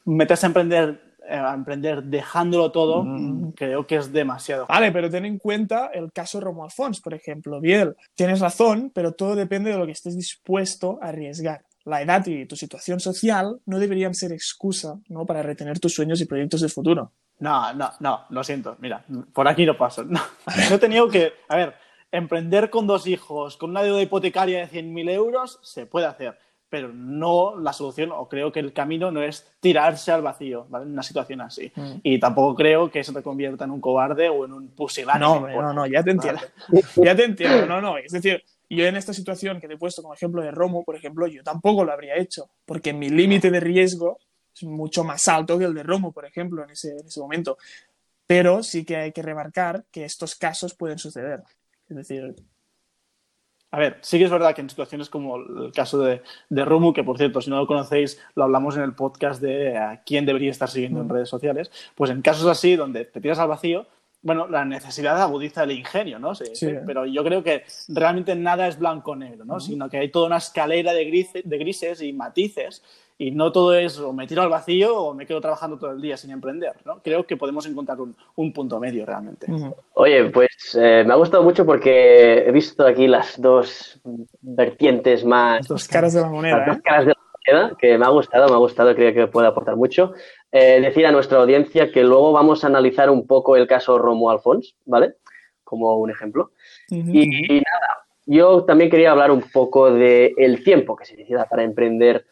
meterse 0.04 0.46
a 0.46 0.48
emprender, 0.48 1.16
eh, 1.28 1.34
a 1.34 1.54
emprender 1.54 2.02
dejándolo 2.02 2.72
todo, 2.72 3.02
mm. 3.04 3.52
creo 3.52 3.86
que 3.86 3.96
es 3.96 4.12
demasiado. 4.12 4.66
Vale, 4.66 4.90
pero 4.92 5.10
ten 5.10 5.26
en 5.26 5.38
cuenta 5.38 5.90
el 5.92 6.12
caso 6.12 6.40
Romo 6.40 6.64
Alfons, 6.64 7.00
por 7.00 7.14
ejemplo. 7.14 7.60
Biel, 7.60 7.96
tienes 8.14 8.40
razón, 8.40 8.90
pero 8.94 9.12
todo 9.12 9.36
depende 9.36 9.70
de 9.70 9.78
lo 9.78 9.86
que 9.86 9.92
estés 9.92 10.16
dispuesto 10.16 10.98
a 11.02 11.08
arriesgar. 11.08 11.62
La 11.88 12.02
edad 12.02 12.24
y 12.26 12.46
tu 12.46 12.56
situación 12.56 13.00
social 13.00 13.60
no 13.66 13.78
deberían 13.78 14.14
ser 14.14 14.32
excusa 14.32 14.98
¿no? 15.08 15.24
para 15.24 15.42
retener 15.42 15.80
tus 15.80 15.94
sueños 15.94 16.20
y 16.20 16.26
proyectos 16.26 16.60
de 16.60 16.68
futuro. 16.68 17.12
No, 17.40 17.72
no, 17.72 17.90
no, 18.00 18.24
lo 18.30 18.44
siento. 18.44 18.76
Mira, 18.80 19.04
por 19.32 19.48
aquí 19.48 19.64
no 19.64 19.76
paso. 19.76 20.04
No, 20.04 20.20
no 20.70 20.76
he 20.76 20.78
tenido 20.78 21.08
que. 21.08 21.32
A 21.48 21.56
ver, 21.56 21.74
emprender 22.10 22.70
con 22.70 22.86
dos 22.86 23.06
hijos, 23.06 23.56
con 23.56 23.70
una 23.70 23.82
deuda 23.82 24.02
hipotecaria 24.02 24.58
de 24.58 24.68
100.000 24.68 25.10
euros, 25.10 25.60
se 25.62 25.86
puede 25.86 26.06
hacer 26.06 26.38
pero 26.70 26.88
no 26.92 27.58
la 27.58 27.72
solución, 27.72 28.12
o 28.12 28.28
creo 28.28 28.52
que 28.52 28.60
el 28.60 28.72
camino 28.72 29.10
no 29.10 29.22
es 29.22 29.50
tirarse 29.60 30.12
al 30.12 30.22
vacío, 30.22 30.66
¿vale? 30.68 30.84
En 30.84 30.92
una 30.92 31.02
situación 31.02 31.40
así. 31.40 31.72
Mm. 31.74 31.92
Y 32.02 32.20
tampoco 32.20 32.54
creo 32.54 32.90
que 32.90 33.00
eso 33.00 33.12
te 33.12 33.22
convierta 33.22 33.64
en 33.64 33.70
un 33.70 33.80
cobarde 33.80 34.28
o 34.28 34.44
en 34.44 34.52
un 34.52 34.68
pusilánime. 34.68 35.54
No, 35.54 35.62
no, 35.62 35.72
no, 35.72 35.86
ya 35.86 36.02
te 36.02 36.10
entiendo. 36.10 36.42
ya 36.96 37.16
te 37.16 37.24
entiendo, 37.24 37.66
no, 37.66 37.80
no. 37.80 37.96
Es 37.96 38.12
decir, 38.12 38.42
yo 38.70 38.86
en 38.86 38.96
esta 38.96 39.12
situación 39.12 39.60
que 39.60 39.68
te 39.68 39.74
he 39.74 39.78
puesto 39.78 40.02
como 40.02 40.14
ejemplo 40.14 40.42
de 40.42 40.50
Romo, 40.50 40.84
por 40.84 40.96
ejemplo, 40.96 41.26
yo 41.26 41.42
tampoco 41.42 41.84
lo 41.84 41.92
habría 41.92 42.16
hecho, 42.16 42.50
porque 42.66 42.92
mi 42.92 43.08
límite 43.08 43.50
de 43.50 43.60
riesgo 43.60 44.18
es 44.54 44.64
mucho 44.64 45.04
más 45.04 45.26
alto 45.28 45.58
que 45.58 45.64
el 45.64 45.74
de 45.74 45.82
Romo, 45.82 46.12
por 46.12 46.26
ejemplo, 46.26 46.62
en 46.64 46.70
ese, 46.70 46.92
en 46.92 47.06
ese 47.06 47.20
momento. 47.20 47.58
Pero 48.26 48.62
sí 48.62 48.84
que 48.84 48.96
hay 48.96 49.12
que 49.12 49.22
remarcar 49.22 49.86
que 49.90 50.04
estos 50.04 50.34
casos 50.34 50.74
pueden 50.74 50.98
suceder. 50.98 51.42
Es 51.88 51.96
decir, 51.96 52.34
a 53.70 53.78
ver, 53.78 53.98
sí 54.00 54.18
que 54.18 54.24
es 54.24 54.30
verdad 54.30 54.54
que 54.54 54.62
en 54.62 54.70
situaciones 54.70 55.10
como 55.10 55.36
el 55.36 55.72
caso 55.72 55.98
de, 56.00 56.22
de 56.48 56.64
Romu, 56.64 56.94
que 56.94 57.04
por 57.04 57.18
cierto, 57.18 57.42
si 57.42 57.50
no 57.50 57.56
lo 57.56 57.66
conocéis, 57.66 58.18
lo 58.34 58.44
hablamos 58.44 58.76
en 58.76 58.82
el 58.82 58.94
podcast 58.94 59.42
de 59.42 59.76
a 59.76 60.02
quién 60.04 60.24
debería 60.24 60.50
estar 60.50 60.70
siguiendo 60.70 61.00
en 61.00 61.06
mm. 61.06 61.10
redes 61.10 61.28
sociales, 61.28 61.70
pues 61.94 62.10
en 62.10 62.22
casos 62.22 62.46
así 62.46 62.76
donde 62.76 63.04
te 63.04 63.20
tiras 63.20 63.38
al 63.38 63.48
vacío, 63.48 63.86
bueno, 64.22 64.48
la 64.48 64.64
necesidad 64.64 65.20
agudiza 65.20 65.62
el 65.62 65.72
ingenio, 65.72 66.18
¿no? 66.18 66.34
Sí, 66.34 66.44
Pero 66.86 67.06
yo 67.06 67.22
creo 67.24 67.42
que 67.42 67.64
realmente 67.88 68.34
nada 68.34 68.66
es 68.66 68.78
blanco-negro, 68.78 69.44
¿no? 69.44 69.60
Sino 69.60 69.88
que 69.88 69.98
hay 69.98 70.10
toda 70.10 70.26
una 70.26 70.38
escalera 70.38 70.92
de, 70.92 71.26
de 71.44 71.58
grises 71.58 72.02
y 72.02 72.12
matices 72.12 72.82
y 73.20 73.32
no 73.32 73.50
todo 73.50 73.74
es 73.74 73.98
o 73.98 74.12
me 74.12 74.26
tiro 74.28 74.42
al 74.42 74.48
vacío 74.48 74.96
o 74.96 75.12
me 75.14 75.26
quedo 75.26 75.40
trabajando 75.40 75.76
todo 75.76 75.90
el 75.90 76.00
día 76.00 76.16
sin 76.16 76.30
emprender, 76.30 76.74
¿no? 76.84 77.02
Creo 77.02 77.26
que 77.26 77.36
podemos 77.36 77.66
encontrar 77.66 78.00
un, 78.00 78.16
un 78.36 78.52
punto 78.52 78.78
medio 78.78 79.04
realmente. 79.04 79.46
Oye, 79.94 80.26
pues 80.30 80.78
eh, 80.80 81.02
me 81.04 81.12
ha 81.12 81.16
gustado 81.16 81.42
mucho 81.42 81.66
porque 81.66 82.44
he 82.46 82.52
visto 82.52 82.86
aquí 82.86 83.08
las 83.08 83.40
dos 83.40 84.00
vertientes 84.40 85.24
más... 85.24 85.58
Las 85.60 85.68
dos 85.68 85.88
caras 85.88 86.12
de 86.14 86.20
la 86.20 86.28
moneda. 86.28 86.58
Las 86.58 86.66
dos 86.68 86.76
¿eh? 86.76 86.82
caras 86.84 87.06
de 87.06 87.12
la 87.12 87.27
que 87.78 87.98
me 87.98 88.04
ha 88.04 88.10
gustado, 88.10 88.48
me 88.48 88.54
ha 88.54 88.58
gustado, 88.58 88.94
creo 88.94 89.12
que 89.12 89.26
puede 89.26 89.48
aportar 89.48 89.76
mucho. 89.76 90.12
Eh, 90.50 90.80
decir 90.80 91.06
a 91.06 91.12
nuestra 91.12 91.38
audiencia 91.38 91.90
que 91.92 92.02
luego 92.02 92.32
vamos 92.32 92.64
a 92.64 92.68
analizar 92.68 93.10
un 93.10 93.26
poco 93.26 93.56
el 93.56 93.66
caso 93.66 93.98
Romo 93.98 94.30
Alfons, 94.30 94.76
¿vale? 94.86 95.14
Como 95.64 95.96
un 95.98 96.10
ejemplo. 96.10 96.52
y, 96.88 97.26
nada, 97.26 98.06
yo 98.26 98.64
también 98.64 98.90
quería 98.90 99.12
hablar 99.12 99.30
un 99.30 99.42
poco 99.52 99.90
del 99.90 100.34
el 100.36 100.62
tiempo 100.62 100.96
que 100.96 101.06
se 101.06 101.16
necesita 101.16 101.46
para 101.46 101.62
emprender 101.62 102.26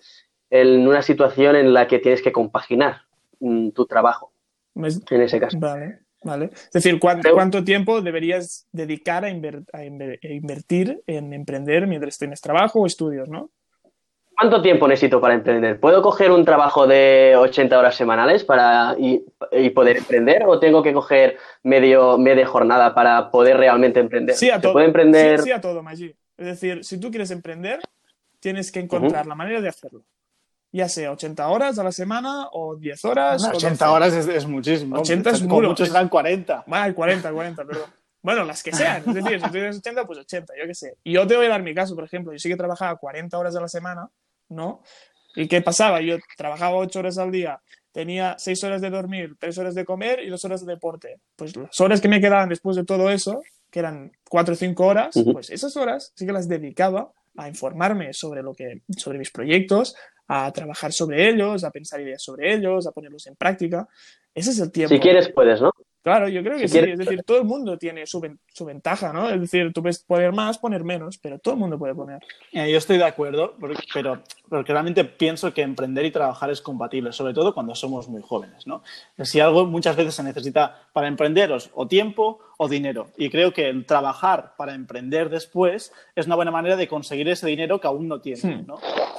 en 0.50 0.86
una 0.86 1.02
situación 1.02 1.56
en 1.56 1.72
la 1.72 1.88
que 1.88 1.98
tienes 1.98 2.22
que 2.22 2.32
compaginar 2.32 3.02
mm, 3.40 3.70
tu 3.70 3.86
trabajo. 3.86 4.32
En 4.74 5.22
ese 5.22 5.40
caso. 5.40 5.58
Vale, 5.58 6.00
vale. 6.22 6.50
Es 6.52 6.70
decir, 6.70 7.00
¿cuánto, 7.00 7.64
tiempo 7.64 8.02
deberías 8.02 8.66
dedicar 8.72 9.24
a, 9.24 9.30
invertir 9.30 11.02
en 11.06 11.32
emprender 11.32 11.86
mientras 11.86 12.18
tienes 12.18 12.42
trabajo 12.42 12.80
o 12.80 12.86
estudios, 12.86 13.28
no? 13.28 13.50
¿Cuánto 14.38 14.60
tiempo 14.60 14.86
necesito 14.86 15.20
para 15.20 15.34
emprender? 15.34 15.80
¿Puedo 15.80 16.02
coger 16.02 16.30
un 16.30 16.44
trabajo 16.44 16.86
de 16.86 17.34
80 17.36 17.78
horas 17.78 17.94
semanales 17.94 18.44
para 18.44 18.94
y, 18.98 19.24
poder 19.70 19.96
emprender 19.96 20.44
o 20.46 20.58
tengo 20.58 20.82
que 20.82 20.92
coger 20.92 21.38
medio 21.62 22.18
media 22.18 22.46
jornada 22.46 22.94
para 22.94 23.30
poder 23.30 23.56
realmente 23.56 23.98
emprender? 23.98 24.36
Sí, 24.36 24.50
a 24.50 24.60
todo. 24.60 24.80
emprender? 24.80 25.40
Sí, 25.40 25.52
a 25.52 25.60
todo, 25.60 25.82
Maggi. 25.82 26.14
Es 26.36 26.46
decir, 26.46 26.84
si 26.84 27.00
tú 27.00 27.10
quieres 27.10 27.30
emprender, 27.30 27.80
tienes 28.40 28.70
que 28.70 28.80
encontrar 28.80 29.26
la 29.26 29.34
manera 29.34 29.60
de 29.60 29.68
hacerlo 29.68 30.04
ya 30.72 30.88
sea 30.88 31.12
80 31.12 31.48
horas 31.48 31.78
a 31.78 31.84
la 31.84 31.92
semana 31.92 32.48
o 32.52 32.76
10 32.76 33.04
horas. 33.06 33.44
80 33.44 33.90
horas 33.90 34.12
es, 34.12 34.46
muchísimo. 34.46 35.00
80 35.00 35.30
es 35.30 35.42
mucho. 35.42 35.68
Muchos 35.68 35.88
serán 35.88 36.08
40. 36.08 36.64
Vale, 36.66 36.94
40, 36.94 37.32
40, 37.32 37.64
perdón. 37.64 37.90
Bueno, 38.20 38.44
las 38.44 38.62
que 38.62 38.72
sean. 38.72 39.02
Es 39.06 39.14
decir, 39.14 39.40
si 39.40 39.50
tienes 39.50 39.78
80, 39.78 40.04
pues 40.04 40.18
80, 40.18 40.52
yo 40.58 40.66
qué 40.66 40.74
sé. 40.74 40.96
Y 41.02 41.12
yo 41.12 41.26
te 41.26 41.36
voy 41.36 41.46
a 41.46 41.50
dar 41.50 41.62
mi 41.62 41.74
caso, 41.74 41.94
por 41.94 42.04
ejemplo. 42.04 42.32
Yo 42.32 42.38
sí 42.38 42.48
que 42.48 42.56
trabajaba 42.56 42.96
40 42.96 43.38
horas 43.38 43.56
a 43.56 43.60
la 43.60 43.68
semana, 43.68 44.10
¿no? 44.48 44.82
¿Y 45.34 45.48
qué 45.48 45.60
pasaba? 45.60 46.00
Yo 46.00 46.16
trabajaba 46.36 46.76
8 46.76 46.98
horas 46.98 47.18
al 47.18 47.30
día, 47.30 47.60
tenía 47.92 48.36
6 48.38 48.64
horas 48.64 48.80
de 48.80 48.90
dormir, 48.90 49.36
3 49.38 49.58
horas 49.58 49.74
de 49.74 49.84
comer 49.84 50.20
y 50.20 50.28
2 50.28 50.44
horas 50.44 50.64
de 50.64 50.72
deporte. 50.72 51.20
Pues 51.36 51.56
las 51.56 51.80
horas 51.80 52.00
que 52.00 52.08
me 52.08 52.20
quedaban 52.20 52.48
después 52.48 52.76
de 52.76 52.84
todo 52.84 53.10
eso, 53.10 53.42
que 53.70 53.80
eran 53.80 54.12
4 54.30 54.54
o 54.54 54.56
5 54.56 54.86
horas, 54.86 55.14
pues 55.32 55.50
esas 55.50 55.76
horas 55.76 56.12
sí 56.14 56.26
que 56.26 56.32
las 56.32 56.48
dedicaba 56.48 57.12
a 57.36 57.48
informarme 57.48 58.12
sobre 58.12 58.42
lo 58.42 58.54
que 58.54 58.82
sobre 58.96 59.18
mis 59.18 59.30
proyectos, 59.30 59.94
a 60.28 60.50
trabajar 60.52 60.92
sobre 60.92 61.28
ellos, 61.28 61.64
a 61.64 61.70
pensar 61.70 62.00
ideas 62.00 62.22
sobre 62.22 62.54
ellos, 62.54 62.86
a 62.86 62.92
ponerlos 62.92 63.26
en 63.26 63.36
práctica. 63.36 63.86
Ese 64.34 64.50
es 64.50 64.60
el 64.60 64.72
tiempo. 64.72 64.94
Si 64.94 65.00
quieres, 65.00 65.28
puedes, 65.28 65.60
¿no? 65.60 65.70
Claro, 66.02 66.28
yo 66.28 66.42
creo 66.42 66.56
que 66.58 66.68
sí. 66.68 66.78
es 66.78 66.98
decir, 66.98 67.22
todo 67.24 67.38
el 67.38 67.44
mundo 67.44 67.76
tiene 67.78 68.06
su, 68.06 68.20
su, 68.56 68.64
ventaja, 68.64 69.12
¿no? 69.12 69.28
Es 69.28 69.40
decir, 69.40 69.72
tú 69.72 69.82
puedes 69.82 69.98
poner 70.00 70.32
más, 70.32 70.58
poner 70.58 70.84
menos, 70.84 71.18
pero 71.18 71.38
todo 71.38 71.54
el 71.54 71.60
mundo 71.60 71.78
puede 71.78 71.94
poner. 71.94 72.22
Eh, 72.52 72.70
yo 72.70 72.78
estoy 72.78 72.98
de 72.98 73.04
acuerdo, 73.04 73.54
pero 73.92 74.22
porque 74.48 74.72
realmente 74.72 75.04
pienso 75.04 75.52
que 75.52 75.62
emprender 75.62 76.04
y 76.04 76.10
trabajar 76.10 76.50
es 76.50 76.60
compatible, 76.60 77.12
sobre 77.12 77.34
todo 77.34 77.52
cuando 77.52 77.74
somos 77.74 78.08
muy 78.08 78.22
jóvenes. 78.22 78.66
¿no? 78.66 78.82
Si 79.22 79.40
algo 79.40 79.66
muchas 79.66 79.96
veces 79.96 80.14
se 80.14 80.22
necesita 80.22 80.86
para 80.92 81.08
emprenderos 81.08 81.70
o 81.74 81.86
tiempo 81.86 82.40
o 82.58 82.68
dinero. 82.68 83.08
Y 83.16 83.28
creo 83.28 83.52
que 83.52 83.68
el 83.68 83.84
trabajar 83.84 84.54
para 84.56 84.74
emprender 84.74 85.28
después 85.28 85.92
es 86.14 86.26
una 86.26 86.36
buena 86.36 86.50
manera 86.50 86.76
de 86.76 86.88
conseguir 86.88 87.28
ese 87.28 87.46
dinero 87.46 87.80
que 87.80 87.86
aún 87.86 88.08
no 88.08 88.20
tienes. 88.20 88.44
Hmm. 88.44 88.66
¿no? 88.66 88.78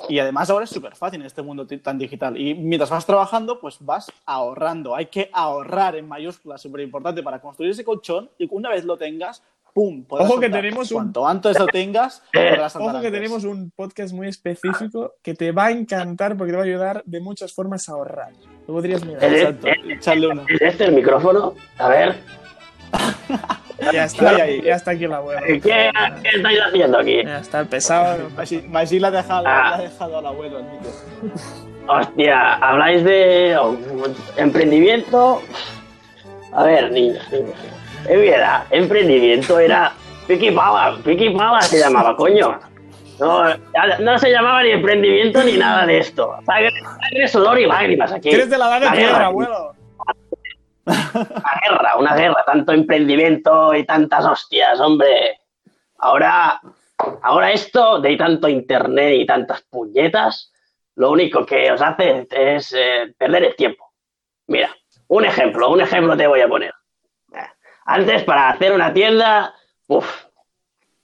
Y 0.09 0.19
además 0.19 0.49
ahora 0.49 0.63
es 0.63 0.69
súper 0.69 0.95
fácil 0.95 1.19
en 1.19 1.27
este 1.27 1.41
mundo 1.41 1.67
tan 1.67 1.97
digital. 1.97 2.37
Y 2.37 2.55
mientras 2.55 2.89
vas 2.89 3.05
trabajando, 3.05 3.59
pues 3.59 3.77
vas 3.79 4.11
ahorrando. 4.25 4.95
Hay 4.95 5.07
que 5.07 5.29
ahorrar 5.33 5.95
en 5.95 6.07
mayúsculas, 6.07 6.61
súper 6.61 6.81
importante 6.81 7.21
para 7.21 7.41
construir 7.41 7.71
ese 7.71 7.83
colchón 7.83 8.29
y 8.37 8.47
una 8.49 8.69
vez 8.69 8.85
lo 8.85 8.97
tengas, 8.97 9.26
¡pum! 9.73 10.03
Ojo 10.09 10.39
que 10.39 10.49
tenemos 10.49 10.91
un... 10.91 10.97
Cuanto 10.97 11.27
antes 11.27 11.59
lo 11.59 11.67
tengas, 11.67 12.23
Ojo 12.79 13.01
que 13.01 13.11
tenemos 13.11 13.43
un 13.43 13.71
podcast 13.71 14.13
muy 14.13 14.27
específico 14.27 15.13
que 15.21 15.35
te 15.35 15.51
va 15.51 15.65
a 15.65 15.71
encantar 15.71 16.35
porque 16.35 16.51
te 16.51 16.57
va 16.57 16.63
a 16.63 16.65
ayudar 16.65 17.03
de 17.05 17.19
muchas 17.19 17.53
formas 17.53 17.87
a 17.87 17.91
ahorrar. 17.93 18.31
Lo 18.67 18.73
podrías 18.73 19.05
mirar. 19.05 19.23
Exacto. 19.23 19.67
Echarle 19.87 20.27
uno. 20.27 20.45
¿Es 20.49 20.61
este 20.61 20.85
el 20.85 20.93
micrófono? 20.93 21.53
A 21.77 21.89
ver. 21.89 22.15
Ya 23.91 24.05
está, 24.05 24.47
ya 24.47 24.75
está 24.75 24.91
aquí 24.91 25.05
la 25.05 25.17
abuelo. 25.17 25.41
¿Qué, 25.45 25.61
¿Qué, 25.61 25.91
estáis 26.35 26.59
haciendo 26.67 26.97
aquí? 26.97 27.23
Ya 27.23 27.39
está 27.39 27.59
el 27.59 27.67
pesado. 27.67 28.29
Masí 28.69 28.99
le 28.99 29.07
ha 29.07 29.11
dejado, 29.11 29.45
ah. 29.47 29.75
ha 29.75 29.81
dejado 29.81 30.17
al 30.17 30.25
abuelo 30.25 30.59
el 30.59 30.65
micro. 30.65 30.89
Hostia, 31.87 32.55
habláis 32.55 33.03
de 33.03 33.55
emprendimiento. 34.37 35.41
A 36.51 36.63
ver, 36.63 36.91
niños, 36.91 37.23
niños. 37.31 37.76
Verdad, 38.05 38.65
emprendimiento 38.71 39.59
era 39.59 39.93
Piqui 40.27 40.51
Pava, 40.51 40.97
Piqui 41.03 41.29
Pava 41.31 41.61
se 41.61 41.79
llamaba, 41.79 42.15
coño. 42.15 42.59
No, 43.19 43.43
no 43.99 44.19
se 44.19 44.29
llamaba 44.29 44.61
ni 44.61 44.69
emprendimiento 44.71 45.43
ni 45.43 45.57
nada 45.57 45.85
de 45.85 45.99
esto. 45.99 46.37
Sangre, 46.45 47.27
sudor 47.27 47.59
y 47.59 47.65
lágrimas 47.65 48.11
aquí. 48.11 48.29
¿Quieres 48.29 48.49
de 48.49 48.57
la 48.57 48.77
edad 48.77 48.91
de 48.91 48.97
guerra, 48.97 49.25
abuelo? 49.25 49.73
Una 50.85 51.61
guerra, 51.67 51.95
una 51.97 52.15
guerra, 52.15 52.43
tanto 52.45 52.73
emprendimiento 52.73 53.73
y 53.73 53.85
tantas 53.85 54.25
hostias, 54.25 54.79
hombre. 54.79 55.39
Ahora, 55.97 56.61
ahora 57.23 57.51
esto 57.51 57.99
de 57.99 58.15
tanto 58.15 58.47
internet 58.47 59.15
y 59.15 59.25
tantas 59.25 59.63
puñetas, 59.63 60.53
lo 60.95 61.11
único 61.11 61.45
que 61.45 61.71
os 61.71 61.81
hace 61.81 62.27
es 62.29 62.73
eh, 62.77 63.13
perder 63.17 63.45
el 63.45 63.55
tiempo. 63.55 63.91
Mira, 64.47 64.69
un 65.07 65.25
ejemplo, 65.25 65.69
un 65.69 65.81
ejemplo 65.81 66.15
te 66.15 66.27
voy 66.27 66.41
a 66.41 66.47
poner. 66.47 66.73
Antes, 67.89 68.23
para 68.25 68.49
hacer 68.49 68.73
una 68.73 68.93
tienda, 68.93 69.55
uff, 69.87 70.25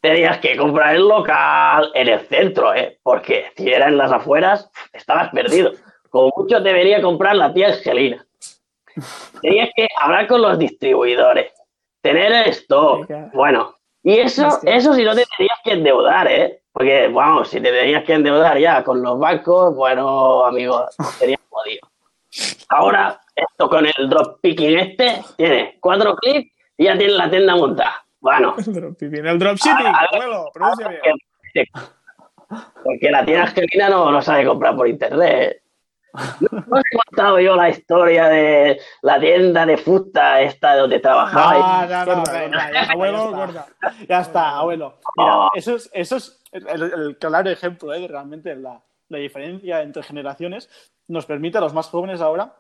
tenías 0.02 0.38
que 0.40 0.58
comprar 0.58 0.96
el 0.96 1.08
local 1.08 1.90
en 1.94 2.10
el 2.10 2.20
centro, 2.28 2.74
¿eh? 2.76 3.00
Porque 3.02 3.54
si 3.56 3.72
era 3.72 3.88
en 3.88 3.98
las 3.98 4.12
afueras, 4.12 4.70
estabas 4.92 5.30
perdido. 5.30 5.72
Como 6.10 6.34
mucho 6.36 6.60
debería 6.60 7.02
comprar 7.02 7.38
la 7.38 7.54
tía 7.54 7.68
Angelina. 7.68 8.26
Tenías 9.42 9.70
que 9.74 9.88
hablar 9.98 10.28
con 10.28 10.42
los 10.42 10.60
distribuidores, 10.60 11.54
tener 12.02 12.34
el 12.34 12.50
stock. 12.50 13.10
Bueno, 13.34 13.78
y 14.04 14.20
eso, 14.20 14.60
eso 14.64 14.94
si 14.94 15.06
no 15.06 15.16
te 15.16 15.24
tenías 15.38 15.60
que 15.64 15.72
endeudar, 15.72 16.28
¿eh? 16.30 16.64
Porque, 16.74 17.08
vamos, 17.08 17.50
si 17.50 17.62
te 17.62 17.72
tenías 17.72 18.04
que 18.04 18.14
endeudar 18.14 18.58
ya 18.58 18.84
con 18.84 19.02
los 19.02 19.18
bancos, 19.18 19.74
bueno, 19.74 20.46
amigo, 20.46 20.86
sería 21.18 21.40
jodido. 21.50 21.88
Ahora, 22.68 23.22
esto 23.34 23.70
con 23.70 23.86
el 23.86 24.10
droppicking 24.10 24.80
este, 24.80 25.24
tiene 25.38 25.78
cuatro 25.80 26.16
clics 26.16 26.53
y 26.78 26.86
ya 26.86 26.98
tiene 26.98 27.14
la 27.14 27.30
tienda 27.30 27.56
montada. 27.56 28.06
Bueno. 28.20 28.56
El 29.00 29.40
dropshipping, 29.40 29.86
abuelo, 29.86 30.50
pronuncia 30.54 30.88
bien. 30.88 31.68
Porque 32.84 33.12
la 33.12 33.26
tienda 33.26 33.44
argentina 33.44 33.90
no, 33.90 34.12
no 34.12 34.22
sabe 34.22 34.46
comprar 34.46 34.76
por 34.76 34.88
internet. 34.88 35.62
No 36.14 36.78
os 36.78 36.84
he 36.92 36.98
contado 37.10 37.40
yo 37.40 37.56
la 37.56 37.70
historia 37.70 38.28
de 38.28 38.80
la 39.02 39.20
tienda 39.20 39.66
de 39.66 39.78
fusta 39.78 40.42
esta 40.42 40.76
donde 40.76 41.00
trabajaba. 41.00 41.88
No, 41.88 42.06
no, 42.06 42.24
no, 42.48 42.60
abuelo, 42.92 43.50
Ya 44.08 44.22
está, 44.22 44.58
abuelo. 44.58 45.00
Mira, 45.18 45.50
eso 45.56 45.76
es, 45.76 45.90
eso 45.92 46.18
es 46.18 46.40
el, 46.52 47.18
claro 47.20 47.50
ejemplo 47.50 47.94
¿eh? 47.94 48.00
de 48.00 48.08
realmente 48.08 48.56
la, 48.56 48.80
la 49.10 49.18
diferencia 49.18 49.82
entre 49.82 50.04
generaciones. 50.04 50.70
Nos 51.08 51.26
permite 51.26 51.58
a 51.58 51.62
los 51.62 51.74
más 51.74 51.88
jóvenes 51.88 52.22
ahora 52.22 52.56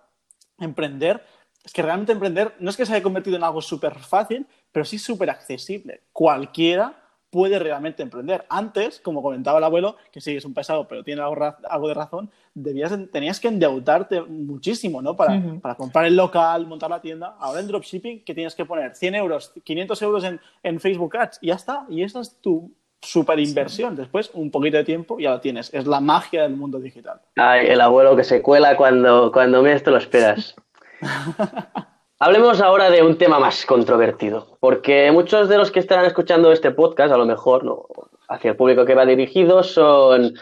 emprender 0.59 1.23
es 1.63 1.71
que 1.71 1.81
realmente 1.81 2.11
emprender 2.11 2.53
no 2.59 2.69
es 2.69 2.77
que 2.77 2.85
se 2.85 2.93
haya 2.93 3.03
convertido 3.03 3.37
en 3.37 3.43
algo 3.43 3.61
súper 3.61 3.99
fácil, 3.99 4.45
pero 4.71 4.85
sí 4.85 4.99
súper 4.99 5.29
accesible. 5.29 6.01
Cualquiera 6.11 7.03
puede 7.33 7.57
realmente 7.57 8.03
emprender. 8.03 8.45
Antes, 8.47 8.99
como 8.99 9.23
comentaba 9.23 9.57
el 9.57 9.63
abuelo, 9.63 9.95
que 10.11 10.21
sí 10.21 10.35
es 10.35 10.45
un 10.45 10.53
pesado, 10.53 10.87
pero 10.87 11.03
tiene 11.03 11.23
algo, 11.23 11.87
de 11.87 11.93
razón, 11.95 12.29
debías, 12.53 12.93
tenías 13.11 13.39
que 13.39 13.47
endeudarte 13.47 14.21
muchísimo, 14.21 15.01
¿no? 15.01 15.15
Para, 15.15 15.41
para, 15.59 15.73
comprar 15.73 16.05
el 16.05 16.15
local, 16.15 16.67
montar 16.67 16.91
la 16.91 17.01
tienda. 17.01 17.35
Ahora 17.39 17.59
en 17.59 17.67
dropshipping, 17.67 18.23
que 18.23 18.35
tienes 18.35 18.53
que 18.53 18.65
poner 18.65 18.95
100 18.95 19.15
euros, 19.15 19.51
500 19.63 20.01
euros 20.03 20.23
en, 20.25 20.39
en 20.61 20.79
Facebook 20.79 21.17
Ads, 21.17 21.39
y 21.41 21.47
ya 21.47 21.55
está. 21.55 21.87
Y 21.89 22.03
esa 22.03 22.21
es 22.21 22.39
tu 22.39 22.71
super 23.01 23.39
inversión. 23.39 23.95
Después, 23.95 24.29
un 24.35 24.51
poquito 24.51 24.77
de 24.77 24.83
tiempo, 24.83 25.17
ya 25.17 25.31
lo 25.31 25.41
tienes. 25.41 25.73
Es 25.73 25.87
la 25.87 25.99
magia 25.99 26.43
del 26.43 26.55
mundo 26.55 26.79
digital. 26.79 27.19
Ay, 27.35 27.65
el 27.67 27.81
abuelo 27.81 28.15
que 28.15 28.23
se 28.23 28.43
cuela 28.43 28.77
cuando, 28.77 29.31
cuando 29.31 29.63
menos 29.63 29.81
te 29.81 29.89
lo 29.89 29.97
esperas. 29.97 30.55
Hablemos 32.19 32.61
ahora 32.61 32.89
de 32.89 33.03
un 33.03 33.17
tema 33.17 33.39
más 33.39 33.65
controvertido, 33.65 34.57
porque 34.59 35.11
muchos 35.11 35.49
de 35.49 35.57
los 35.57 35.71
que 35.71 35.79
estarán 35.79 36.05
escuchando 36.05 36.51
este 36.51 36.71
podcast, 36.71 37.13
a 37.13 37.17
lo 37.17 37.25
mejor 37.25 37.65
¿no? 37.65 37.85
hacia 38.29 38.51
el 38.51 38.55
público 38.55 38.85
que 38.85 38.95
va 38.95 39.05
dirigido, 39.05 39.61
son 39.63 40.33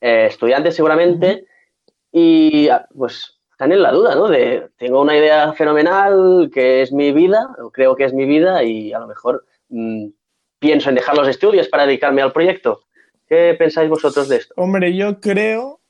eh, 0.00 0.26
estudiantes 0.26 0.76
seguramente, 0.76 1.46
y 2.12 2.68
ah, 2.68 2.86
pues 2.94 3.38
están 3.52 3.72
en 3.72 3.82
la 3.82 3.92
duda, 3.92 4.14
¿no? 4.14 4.28
De 4.28 4.68
tengo 4.76 5.00
una 5.00 5.16
idea 5.16 5.52
fenomenal 5.52 6.50
que 6.52 6.82
es 6.82 6.92
mi 6.92 7.12
vida, 7.12 7.48
o 7.62 7.70
creo 7.70 7.96
que 7.96 8.04
es 8.04 8.12
mi 8.12 8.26
vida, 8.26 8.62
y 8.62 8.92
a 8.92 8.98
lo 8.98 9.06
mejor 9.06 9.44
mm, 9.68 10.08
pienso 10.58 10.88
en 10.90 10.96
dejar 10.96 11.16
los 11.16 11.28
estudios 11.28 11.68
para 11.68 11.86
dedicarme 11.86 12.22
al 12.22 12.32
proyecto. 12.32 12.82
¿Qué 13.28 13.54
pensáis 13.58 13.88
vosotros 13.88 14.28
de 14.28 14.36
esto? 14.36 14.54
Hombre, 14.56 14.94
yo 14.94 15.20
creo, 15.20 15.80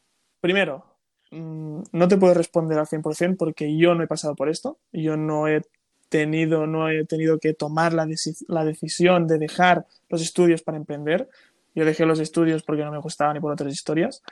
primero, 0.40 0.84
Mm, 1.30 1.82
no 1.92 2.08
te 2.08 2.16
puedo 2.16 2.34
responder 2.34 2.78
al 2.78 2.86
100% 2.86 3.36
porque 3.36 3.76
yo 3.76 3.94
no 3.94 4.02
he 4.02 4.06
pasado 4.06 4.34
por 4.34 4.48
esto. 4.48 4.78
Yo 4.92 5.16
no 5.16 5.48
he 5.48 5.62
tenido, 6.08 6.66
no 6.66 6.88
he 6.88 7.04
tenido 7.06 7.38
que 7.38 7.54
tomar 7.54 7.92
la, 7.92 8.06
la, 8.48 8.64
decisión 8.64 9.26
de 9.26 9.38
dejar 9.38 9.86
los 10.08 10.22
estudios 10.22 10.62
para 10.62 10.76
emprender. 10.76 11.28
Yo 11.74 11.84
dejé 11.84 12.04
los 12.04 12.18
estudios 12.20 12.62
porque 12.62 12.84
no 12.84 12.90
me 12.90 12.98
gustaban 12.98 13.34
ni 13.34 13.40
por 13.40 13.52
otras 13.52 13.72
historias. 13.72 14.22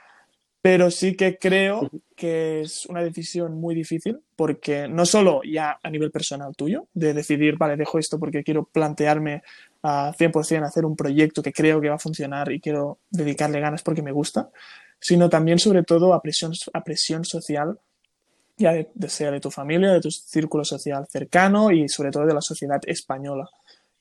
Pero 0.61 0.91
sí 0.91 1.15
que 1.15 1.37
creo 1.37 1.89
que 2.17 2.61
es 2.61 2.85
una 2.87 3.01
decisión 3.01 3.53
muy 3.61 3.73
difícil 3.73 4.19
porque 4.35 4.89
no 4.89 5.05
solo 5.05 5.41
ya 5.41 5.79
a 5.81 5.89
nivel 5.89 6.11
personal 6.11 6.53
tuyo, 6.53 6.87
de 6.93 7.13
decidir, 7.13 7.55
vale, 7.57 7.77
dejo 7.77 7.97
esto 7.97 8.19
porque 8.19 8.43
quiero 8.43 8.65
plantearme 8.65 9.41
a 9.83 10.11
100% 10.11 10.65
hacer 10.65 10.85
un 10.85 10.97
proyecto 10.97 11.41
que 11.41 11.53
creo 11.53 11.79
que 11.79 11.87
va 11.87 11.95
a 11.95 11.99
funcionar 11.99 12.51
y 12.51 12.59
quiero 12.59 12.99
dedicarle 13.09 13.61
ganas 13.61 13.83
porque 13.83 14.01
me 14.01 14.11
gusta, 14.11 14.49
sino 14.99 15.29
también 15.29 15.59
sobre 15.59 15.83
todo 15.83 16.13
a 16.13 16.21
presión, 16.21 16.53
a 16.73 16.83
presión 16.83 17.25
social, 17.25 17.79
ya 18.57 18.73
de, 18.73 18.89
sea 19.07 19.31
de 19.31 19.39
tu 19.39 19.49
familia, 19.49 19.93
de 19.93 20.01
tu 20.01 20.11
círculo 20.11 20.65
social 20.65 21.07
cercano 21.09 21.71
y 21.71 21.87
sobre 21.87 22.11
todo 22.11 22.25
de 22.25 22.33
la 22.33 22.41
sociedad 22.41 22.81
española, 22.85 23.49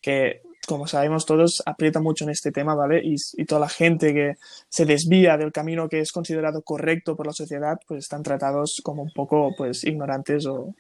que 0.01 0.43
como 0.67 0.87
sabemos 0.87 1.25
todos 1.25 1.63
aprieta 1.65 2.01
mucho 2.01 2.25
en 2.25 2.31
este 2.31 2.53
tema, 2.53 2.75
¿vale? 2.75 3.01
Y, 3.03 3.17
toda 3.47 3.63
la 3.63 3.69
gente 3.71 4.13
que 4.13 4.35
se 4.69 4.85
desvía 4.85 5.39
del 5.39 5.51
camino 5.51 5.89
que 5.89 6.01
es 6.01 6.13
considerado 6.13 6.61
correcto 6.61 7.17
por 7.17 7.27
la 7.27 7.33
sociedad, 7.33 7.81
pues 7.87 8.01
están 8.05 8.23
tratados 8.23 8.83
como 8.85 9.03
un 9.03 9.13
poco 9.13 9.55
pues 9.57 9.85
ignorantes 9.85 10.45
o, 10.47 10.75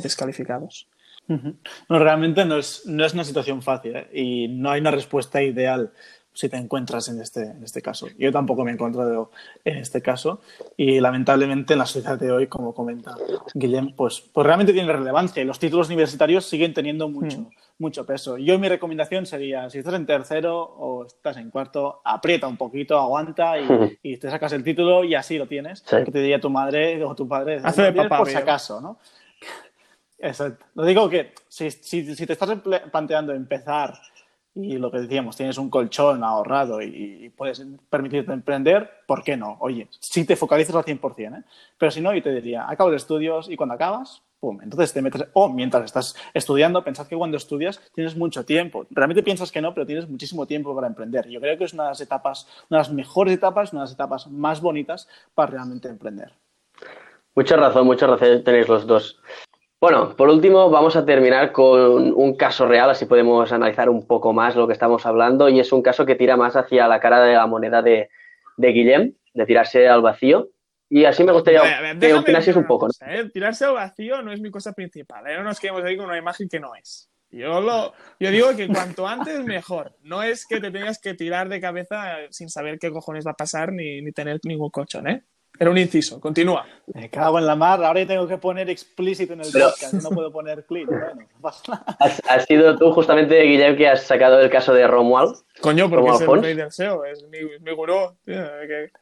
descalificados. 0.00 0.88
No, 1.28 1.98
realmente 1.98 2.44
no 2.44 2.58
es, 2.58 2.86
no 2.86 3.04
es 3.04 3.14
una 3.14 3.24
situación 3.24 3.62
fácil 3.62 3.96
¿eh? 3.96 4.08
y 4.12 4.48
no 4.48 4.70
hay 4.70 4.80
una 4.80 4.90
respuesta 4.90 5.42
ideal 5.42 5.92
si 6.32 6.48
te 6.48 6.56
encuentras 6.56 7.08
en 7.08 7.20
este, 7.20 7.42
en 7.42 7.62
este 7.62 7.82
caso. 7.82 8.08
Yo 8.18 8.32
tampoco 8.32 8.64
me 8.64 8.70
he 8.70 8.74
encontrado 8.74 9.30
en 9.64 9.76
este 9.76 10.00
caso 10.00 10.40
y 10.76 11.00
lamentablemente 11.00 11.74
en 11.74 11.78
la 11.78 11.86
sociedad 11.86 12.18
de 12.18 12.32
hoy, 12.32 12.46
como 12.46 12.74
comenta 12.74 13.14
Guillem, 13.54 13.94
pues, 13.94 14.20
pues 14.32 14.46
realmente 14.46 14.72
tiene 14.72 14.90
relevancia 14.92 15.42
y 15.42 15.46
los 15.46 15.58
títulos 15.58 15.88
universitarios 15.88 16.46
siguen 16.46 16.72
teniendo 16.72 17.08
mucho, 17.08 17.38
hmm. 17.38 17.50
mucho 17.78 18.06
peso. 18.06 18.38
Yo 18.38 18.58
mi 18.58 18.68
recomendación 18.68 19.26
sería, 19.26 19.68
si 19.68 19.78
estás 19.78 19.94
en 19.94 20.06
tercero 20.06 20.58
o 20.58 21.04
estás 21.04 21.36
en 21.36 21.50
cuarto, 21.50 22.00
aprieta 22.04 22.48
un 22.48 22.56
poquito, 22.56 22.98
aguanta 22.98 23.58
y, 23.58 23.64
hmm. 23.64 23.90
y 24.02 24.16
te 24.16 24.30
sacas 24.30 24.52
el 24.52 24.64
título 24.64 25.04
y 25.04 25.14
así 25.14 25.36
lo 25.36 25.46
tienes. 25.46 25.82
Que 25.82 26.10
te 26.10 26.20
diría 26.20 26.40
tu 26.40 26.50
madre 26.50 27.04
o 27.04 27.14
tu 27.14 27.28
padre, 27.28 27.60
Hace 27.62 27.92
de 27.92 28.08
por 28.08 28.28
si 28.28 28.36
acaso, 28.36 28.80
¿no? 28.80 28.98
Exacto. 30.18 30.64
Lo 30.74 30.84
digo 30.84 31.10
que 31.10 31.34
si, 31.48 31.70
si, 31.70 32.14
si 32.14 32.26
te 32.26 32.32
estás 32.32 32.56
planteando 32.90 33.34
empezar 33.34 33.92
y 34.54 34.76
lo 34.76 34.90
que 34.90 34.98
decíamos, 34.98 35.36
tienes 35.36 35.56
un 35.56 35.70
colchón 35.70 36.22
ahorrado 36.22 36.82
y, 36.82 37.32
puedes 37.36 37.64
permitirte 37.88 38.32
emprender, 38.32 38.90
¿por 39.06 39.22
qué 39.22 39.36
no? 39.36 39.56
Oye, 39.60 39.88
si 39.98 40.24
te 40.26 40.36
focalizas 40.36 40.76
al 40.76 40.84
100%, 40.84 41.38
¿eh? 41.38 41.44
Pero 41.78 41.90
si 41.90 42.00
no, 42.00 42.14
yo 42.14 42.22
te 42.22 42.32
diría, 42.32 42.68
acabo 42.68 42.90
de 42.90 42.96
estudios 42.96 43.48
y 43.48 43.56
cuando 43.56 43.74
acabas, 43.74 44.22
pum, 44.38 44.60
entonces 44.62 44.92
te 44.92 45.00
metes, 45.00 45.24
o 45.32 45.48
mientras 45.48 45.84
estás 45.84 46.14
estudiando, 46.34 46.84
pensad 46.84 47.06
que 47.06 47.16
cuando 47.16 47.36
estudias 47.38 47.80
tienes 47.94 48.16
mucho 48.16 48.44
tiempo. 48.44 48.86
Realmente 48.90 49.22
piensas 49.22 49.50
que 49.50 49.62
no, 49.62 49.72
pero 49.72 49.86
tienes 49.86 50.08
muchísimo 50.08 50.46
tiempo 50.46 50.74
para 50.74 50.86
emprender. 50.86 51.28
Yo 51.28 51.40
creo 51.40 51.56
que 51.56 51.64
es 51.64 51.72
una 51.72 51.84
de 51.84 51.88
las 51.90 52.00
etapas, 52.00 52.46
una 52.68 52.78
de 52.78 52.84
las 52.84 52.92
mejores 52.92 53.34
etapas, 53.34 53.72
una 53.72 53.82
de 53.82 53.86
las 53.86 53.94
etapas 53.94 54.26
más 54.26 54.60
bonitas 54.60 55.08
para 55.34 55.52
realmente 55.52 55.88
emprender. 55.88 56.32
Mucha 57.34 57.56
razón, 57.56 57.86
mucha 57.86 58.06
razón 58.06 58.44
tenéis 58.44 58.68
los 58.68 58.86
dos. 58.86 59.18
Bueno, 59.82 60.14
por 60.14 60.28
último, 60.28 60.70
vamos 60.70 60.94
a 60.94 61.04
terminar 61.04 61.50
con 61.50 62.12
un 62.14 62.36
caso 62.36 62.68
real, 62.68 62.88
así 62.90 63.04
podemos 63.04 63.50
analizar 63.50 63.88
un 63.88 64.06
poco 64.06 64.32
más 64.32 64.54
lo 64.54 64.68
que 64.68 64.74
estamos 64.74 65.04
hablando, 65.06 65.48
y 65.48 65.58
es 65.58 65.72
un 65.72 65.82
caso 65.82 66.06
que 66.06 66.14
tira 66.14 66.36
más 66.36 66.54
hacia 66.54 66.86
la 66.86 67.00
cara 67.00 67.20
de 67.20 67.34
la 67.34 67.48
moneda 67.48 67.82
de, 67.82 68.08
de 68.56 68.68
Guillem, 68.68 69.14
de 69.34 69.44
tirarse 69.44 69.88
al 69.88 70.00
vacío. 70.00 70.50
Y 70.88 71.04
así 71.04 71.24
me 71.24 71.32
gustaría 71.32 71.62
que 71.98 72.14
opinases 72.14 72.54
un 72.54 72.64
poco. 72.64 72.86
¿no? 72.86 73.12
¿eh? 73.12 73.28
Tirarse 73.30 73.64
al 73.64 73.74
vacío 73.74 74.22
no 74.22 74.30
es 74.30 74.40
mi 74.40 74.52
cosa 74.52 74.72
principal. 74.72 75.26
¿eh? 75.26 75.36
No 75.36 75.42
nos 75.42 75.58
quedemos 75.58 75.82
ahí 75.82 75.96
con 75.96 76.06
una 76.06 76.16
imagen 76.16 76.48
que 76.48 76.60
no 76.60 76.76
es. 76.76 77.10
Yo, 77.30 77.60
lo, 77.60 77.92
yo 78.20 78.30
digo 78.30 78.54
que 78.54 78.68
cuanto 78.68 79.08
antes 79.08 79.42
mejor. 79.42 79.96
No 80.02 80.22
es 80.22 80.46
que 80.46 80.60
te 80.60 80.70
tengas 80.70 81.00
que 81.00 81.14
tirar 81.14 81.48
de 81.48 81.60
cabeza 81.60 82.18
sin 82.30 82.50
saber 82.50 82.78
qué 82.78 82.92
cojones 82.92 83.26
va 83.26 83.32
a 83.32 83.36
pasar 83.36 83.72
ni, 83.72 84.00
ni 84.00 84.12
tener 84.12 84.38
ningún 84.44 84.70
colchón, 84.70 85.08
¿eh? 85.08 85.24
Era 85.62 85.70
un 85.70 85.78
inciso, 85.78 86.18
continúa. 86.18 86.66
Me 86.92 87.08
cago 87.08 87.38
en 87.38 87.46
la 87.46 87.54
mar, 87.54 87.84
ahora 87.84 88.04
tengo 88.04 88.26
que 88.26 88.36
poner 88.36 88.68
explícito 88.68 89.34
en 89.34 89.42
el 89.42 89.52
podcast, 89.52 89.94
no 89.94 90.10
puedo 90.10 90.32
poner 90.32 90.64
clean. 90.66 90.86
Bueno, 90.86 91.24
¿Has, 92.28 92.46
sido 92.46 92.76
tú 92.76 92.90
justamente, 92.90 93.40
Guillermo, 93.44 93.76
que 93.76 93.86
has 93.86 94.02
sacado 94.02 94.40
el 94.40 94.50
caso 94.50 94.74
de 94.74 94.88
Romuald? 94.88 95.36
Coño, 95.60 95.88
porque 95.88 96.10
es 96.10 96.20
el 96.20 96.42
rey 96.42 96.54
del 96.54 96.72
SEO, 96.72 97.04
es 97.04 97.22
mi, 97.28 97.38
mi 97.60 97.72
gurú. 97.76 97.94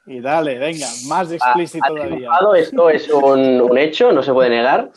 Y 0.05 0.21
dale, 0.21 0.59
venga, 0.59 0.87
más 1.09 1.33
explícito 1.33 1.95
todavía. 1.95 2.29
Esto 2.59 2.90
es 2.90 3.09
un, 3.09 3.62
un, 3.62 3.79
hecho, 3.79 4.12
no 4.12 4.23
se 4.23 4.35
puede 4.35 4.50
negar. 4.50 4.90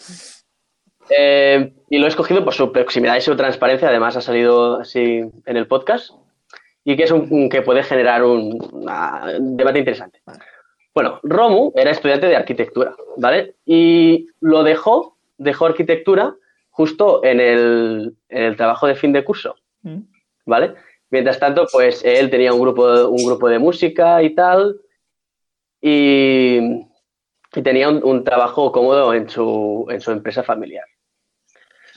Eh, 1.18 1.72
y 1.90 1.98
lo 1.98 2.08
he 2.08 2.10
escogido 2.10 2.44
por 2.44 2.54
su 2.54 2.74
proximidad 2.74 3.16
y 3.16 3.22
su 3.22 3.38
transparencia, 3.38 3.88
además 3.88 4.18
ha 4.18 4.22
salido 4.22 4.82
así 4.82 5.22
en 5.46 5.56
el 5.56 5.68
podcast, 5.68 6.12
y 6.84 6.98
que 6.98 7.04
es 7.04 7.12
un, 7.12 7.48
que 7.48 7.62
puede 7.62 7.84
generar 7.84 8.22
un, 8.26 8.60
un 8.62 9.56
debate 9.56 9.80
interesante. 9.80 10.20
Bueno, 10.94 11.20
Romu 11.24 11.72
era 11.76 11.92
estudiante 11.92 12.28
de 12.28 12.36
arquitectura, 12.36 12.96
¿vale? 13.18 13.56
Y 13.66 14.28
lo 14.42 14.64
dejó, 14.64 15.18
dejó 15.38 15.66
arquitectura 15.66 16.36
justo 16.70 17.24
en 17.24 17.40
el, 17.40 18.56
trabajo 18.58 18.88
de 18.88 18.96
fin 18.96 19.12
de 19.12 19.24
curso, 19.24 19.56
mm. 19.82 20.00
¿vale? 20.46 20.76
Mientras 21.10 21.40
tanto, 21.40 21.68
pues 21.72 22.04
él 22.04 22.30
tenía 22.30 22.54
un 22.54 22.62
grupo, 22.62 23.08
un 23.08 23.26
grupo 23.26 23.50
de 23.50 23.60
música 23.60 24.22
y 24.22 24.36
tal, 24.36 24.80
y, 25.82 26.60
tenía 27.64 27.90
un, 27.90 28.24
trabajo 28.24 28.72
cómodo 28.72 29.14
en 29.14 29.30
su, 29.30 29.86
en 29.90 30.02
su 30.02 30.12
empresa 30.12 30.44
familiar. 30.44 30.86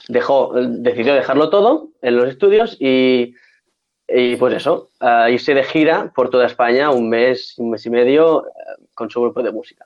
Dejó, 0.07 0.53
decidió 0.53 1.15
dejarlo 1.15 1.49
todo 1.49 1.89
en 2.01 2.15
los 2.17 2.29
estudios 2.29 2.77
y 2.79 3.33
y 4.07 4.35
pues 4.37 4.53
eso, 4.53 4.89
uh, 5.01 5.27
irse 5.29 5.53
de 5.53 5.63
gira 5.63 6.11
por 6.15 6.29
toda 6.29 6.45
España 6.45 6.91
un 6.91 7.09
mes, 7.09 7.55
un 7.57 7.71
mes 7.71 7.85
y 7.85 7.89
medio 7.89 8.43
uh, 8.43 8.45
con 8.93 9.09
su 9.09 9.21
grupo 9.21 9.43
de 9.43 9.51
música. 9.51 9.85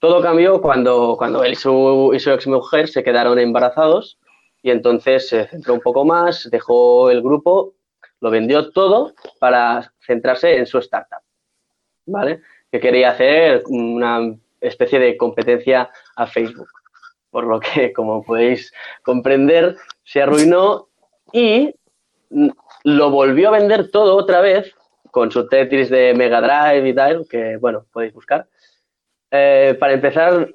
Todo 0.00 0.22
cambió 0.22 0.60
cuando, 0.60 1.16
cuando 1.18 1.42
él 1.42 1.52
y 1.52 1.56
su, 1.56 2.12
y 2.14 2.20
su 2.20 2.30
ex 2.30 2.46
mujer 2.46 2.88
se 2.88 3.02
quedaron 3.02 3.38
embarazados 3.38 4.18
y 4.62 4.70
entonces 4.70 5.28
se 5.28 5.46
centró 5.46 5.74
un 5.74 5.80
poco 5.80 6.04
más, 6.04 6.48
dejó 6.50 7.10
el 7.10 7.20
grupo, 7.22 7.74
lo 8.20 8.30
vendió 8.30 8.70
todo 8.70 9.14
para 9.40 9.92
centrarse 10.00 10.56
en 10.56 10.66
su 10.66 10.78
startup, 10.78 11.22
¿vale? 12.06 12.42
Que 12.70 12.78
quería 12.78 13.10
hacer 13.10 13.62
una 13.66 14.36
especie 14.60 14.98
de 15.00 15.16
competencia 15.16 15.90
a 16.16 16.26
Facebook. 16.26 16.68
Por 17.30 17.44
lo 17.44 17.60
que, 17.60 17.92
como 17.92 18.22
podéis 18.22 18.72
comprender, 19.02 19.76
se 20.04 20.22
arruinó 20.22 20.88
y 21.32 21.74
lo 22.84 23.10
volvió 23.10 23.48
a 23.48 23.58
vender 23.58 23.90
todo 23.90 24.16
otra 24.16 24.40
vez 24.40 24.74
con 25.10 25.30
su 25.30 25.48
Tetris 25.48 25.90
de 25.90 26.14
Mega 26.14 26.40
Drive 26.40 26.88
y 26.88 26.94
tal, 26.94 27.26
que 27.28 27.56
bueno, 27.56 27.86
podéis 27.92 28.12
buscar. 28.12 28.46
Eh, 29.30 29.76
para 29.78 29.92
empezar, 29.92 30.48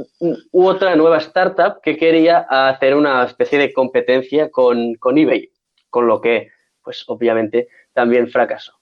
otra 0.51 0.96
nueva 0.96 1.18
startup 1.18 1.80
que 1.82 1.96
quería 1.96 2.39
hacer 2.50 2.96
una 2.96 3.24
especie 3.24 3.60
de 3.60 3.72
competencia 3.72 4.50
con, 4.50 4.96
con 4.96 5.18
eBay, 5.18 5.51
con 5.89 6.08
lo 6.08 6.22
que, 6.22 6.50
pues 6.84 7.03
obviamente, 7.08 7.68
también 7.94 8.27
fracasó. 8.30 8.74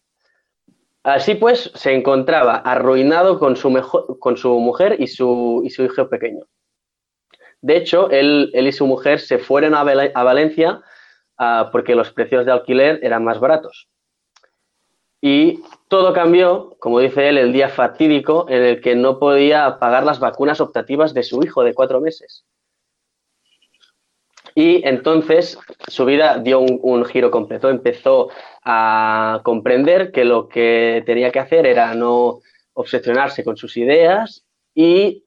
Así 1.04 1.36
pues, 1.36 1.72
se 1.74 1.94
encontraba 1.94 2.58
arruinado 2.58 3.40
con 3.40 3.56
su, 3.56 3.70
mejor, 3.70 4.20
con 4.20 4.38
su 4.38 4.60
mujer 4.60 4.98
y 5.00 5.08
su, 5.08 5.62
y 5.66 5.70
su 5.72 5.84
hijo 5.84 6.08
pequeño. 6.08 6.46
De 7.62 7.76
hecho, 7.76 8.10
él, 8.12 8.50
él 8.54 8.68
y 8.68 8.72
su 8.72 8.86
mujer 8.86 9.20
se 9.20 9.40
fueron 9.40 9.74
a, 9.74 9.82
a 9.82 10.24
Valencia 10.24 10.82
porque 11.72 11.96
los 11.96 12.12
precios 12.12 12.46
de 12.46 12.52
alquiler 12.52 13.00
eran 13.04 13.24
más 13.24 13.40
baratos. 13.40 13.88
Y 15.22 15.62
todo 15.88 16.14
cambió, 16.14 16.76
como 16.80 17.00
dice 17.00 17.30
él, 17.30 17.38
el 17.38 17.54
día 17.54 17.70
fatídico 17.70 18.48
en 18.50 18.64
el 18.64 18.82
que 18.82 18.96
no 18.96 19.20
podía 19.20 19.78
pagar 19.78 20.04
las 20.04 20.20
vacunas 20.20 20.60
optativas 20.62 21.14
de 21.14 21.24
su 21.24 21.44
hijo 21.44 21.64
de 21.64 21.76
cuatro 21.76 22.02
meses. 22.02 22.44
Y 24.56 24.86
entonces 24.88 25.58
su 25.88 26.06
vida 26.06 26.40
dio 26.40 26.60
un, 26.60 27.06
giro 27.06 27.32
completo. 27.32 27.70
Empezó 27.70 28.30
a 28.66 29.42
comprender 29.44 30.12
que 30.12 30.26
lo 30.26 30.50
que 30.50 31.04
tenía 31.06 31.32
que 31.32 31.40
hacer 31.40 31.66
era 31.66 31.94
no 31.94 32.40
obsesionarse 32.74 33.44
con 33.44 33.58
sus 33.58 33.78
ideas 33.78 34.44
y 34.74 35.24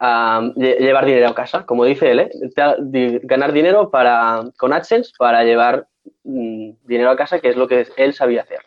llevar 0.00 1.06
dinero 1.06 1.28
a 1.28 1.34
casa, 1.34 1.64
como 1.66 1.84
dice 1.84 2.10
él, 2.10 2.20
¿eh? 2.20 3.20
ganar 3.22 3.52
dinero 3.52 3.90
para, 3.90 4.44
con 4.58 4.72
AdSense 4.72 5.12
para 5.18 5.44
llevar 5.44 5.86
mm, 6.24 6.70
dinero 6.84 7.10
a 7.10 7.16
casa, 7.16 7.40
que 7.40 7.48
es 7.48 7.56
lo 7.56 7.68
que 7.68 7.86
él 7.96 8.12
sabía 8.12 8.42
hacer. 8.42 8.60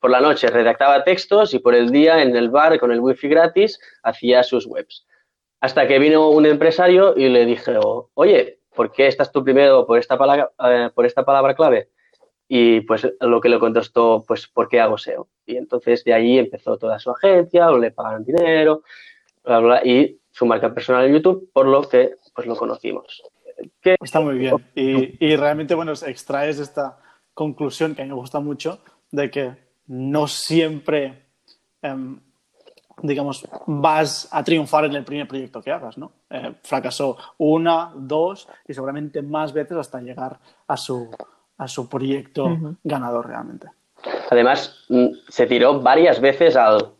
Por 0.00 0.10
la 0.10 0.20
noche 0.20 0.48
redactaba 0.48 1.04
textos 1.04 1.54
y 1.54 1.58
por 1.58 1.74
el 1.74 1.90
día 1.90 2.22
en 2.22 2.34
el 2.34 2.50
bar 2.50 2.78
con 2.80 2.90
el 2.90 3.00
wifi 3.00 3.28
gratis 3.28 3.78
hacía 4.02 4.42
sus 4.42 4.66
webs. 4.66 5.06
Hasta 5.60 5.86
que 5.86 6.00
vino 6.00 6.28
un 6.30 6.44
empresario 6.44 7.14
y 7.16 7.28
le 7.28 7.46
dije, 7.46 7.78
oye, 8.14 8.58
¿por 8.74 8.90
qué 8.90 9.06
estás 9.06 9.30
tú 9.30 9.44
primero 9.44 9.86
por 9.86 9.98
esta 9.98 10.18
palabra, 10.18 10.50
eh, 10.64 10.90
por 10.92 11.06
esta 11.06 11.24
palabra 11.24 11.54
clave? 11.54 11.90
Y 12.48 12.80
pues 12.80 13.08
lo 13.20 13.40
que 13.40 13.48
le 13.48 13.58
contestó, 13.58 14.24
pues, 14.26 14.46
¿por 14.48 14.68
qué 14.68 14.80
hago 14.80 14.98
SEO? 14.98 15.28
Y 15.46 15.56
entonces 15.56 16.04
de 16.04 16.12
ahí 16.12 16.38
empezó 16.38 16.76
toda 16.76 16.98
su 16.98 17.10
agencia, 17.10 17.70
le 17.70 17.92
pagaron 17.92 18.24
dinero, 18.24 18.82
bla, 19.44 19.60
bla, 19.60 19.80
y 19.84 20.20
su 20.32 20.46
marca 20.46 20.72
personal 20.72 21.04
en 21.04 21.14
YouTube, 21.14 21.50
por 21.52 21.66
lo 21.66 21.88
que 21.88 22.16
pues 22.34 22.46
lo 22.46 22.56
conocimos. 22.56 23.22
Está 23.82 24.20
muy 24.20 24.38
bien. 24.38 24.56
Y, 24.74 25.36
realmente, 25.36 25.74
bueno, 25.74 25.92
extraes 25.92 26.58
esta 26.58 26.98
conclusión 27.34 27.94
que 27.94 28.02
a 28.02 28.04
mí 28.04 28.10
me 28.10 28.16
gusta 28.16 28.40
mucho 28.40 28.80
de 29.10 29.30
que 29.30 29.52
no 29.86 30.26
siempre, 30.26 31.26
em, 31.82 32.18
digamos, 33.02 33.46
vas 33.66 34.28
a 34.32 34.42
triunfar 34.42 34.86
en 34.86 34.94
el 34.94 35.04
primer 35.04 35.28
proyecto 35.28 35.62
que 35.62 35.70
hagas, 35.70 35.98
¿no? 35.98 36.12
Eh, 36.30 36.54
fracasó 36.62 37.16
una, 37.38 37.92
dos 37.94 38.48
y 38.66 38.74
seguramente 38.74 39.22
más 39.22 39.52
veces 39.52 39.76
hasta 39.76 40.00
llegar 40.00 40.38
a 40.66 40.76
su, 40.76 41.10
a 41.58 41.68
su 41.68 41.88
proyecto 41.88 42.76
ganador 42.82 43.28
realmente. 43.28 43.68
Además, 44.30 44.84
mm, 44.88 45.08
se 45.28 45.46
tiró 45.46 45.80
varias 45.80 46.20
veces 46.20 46.56
al, 46.56 46.94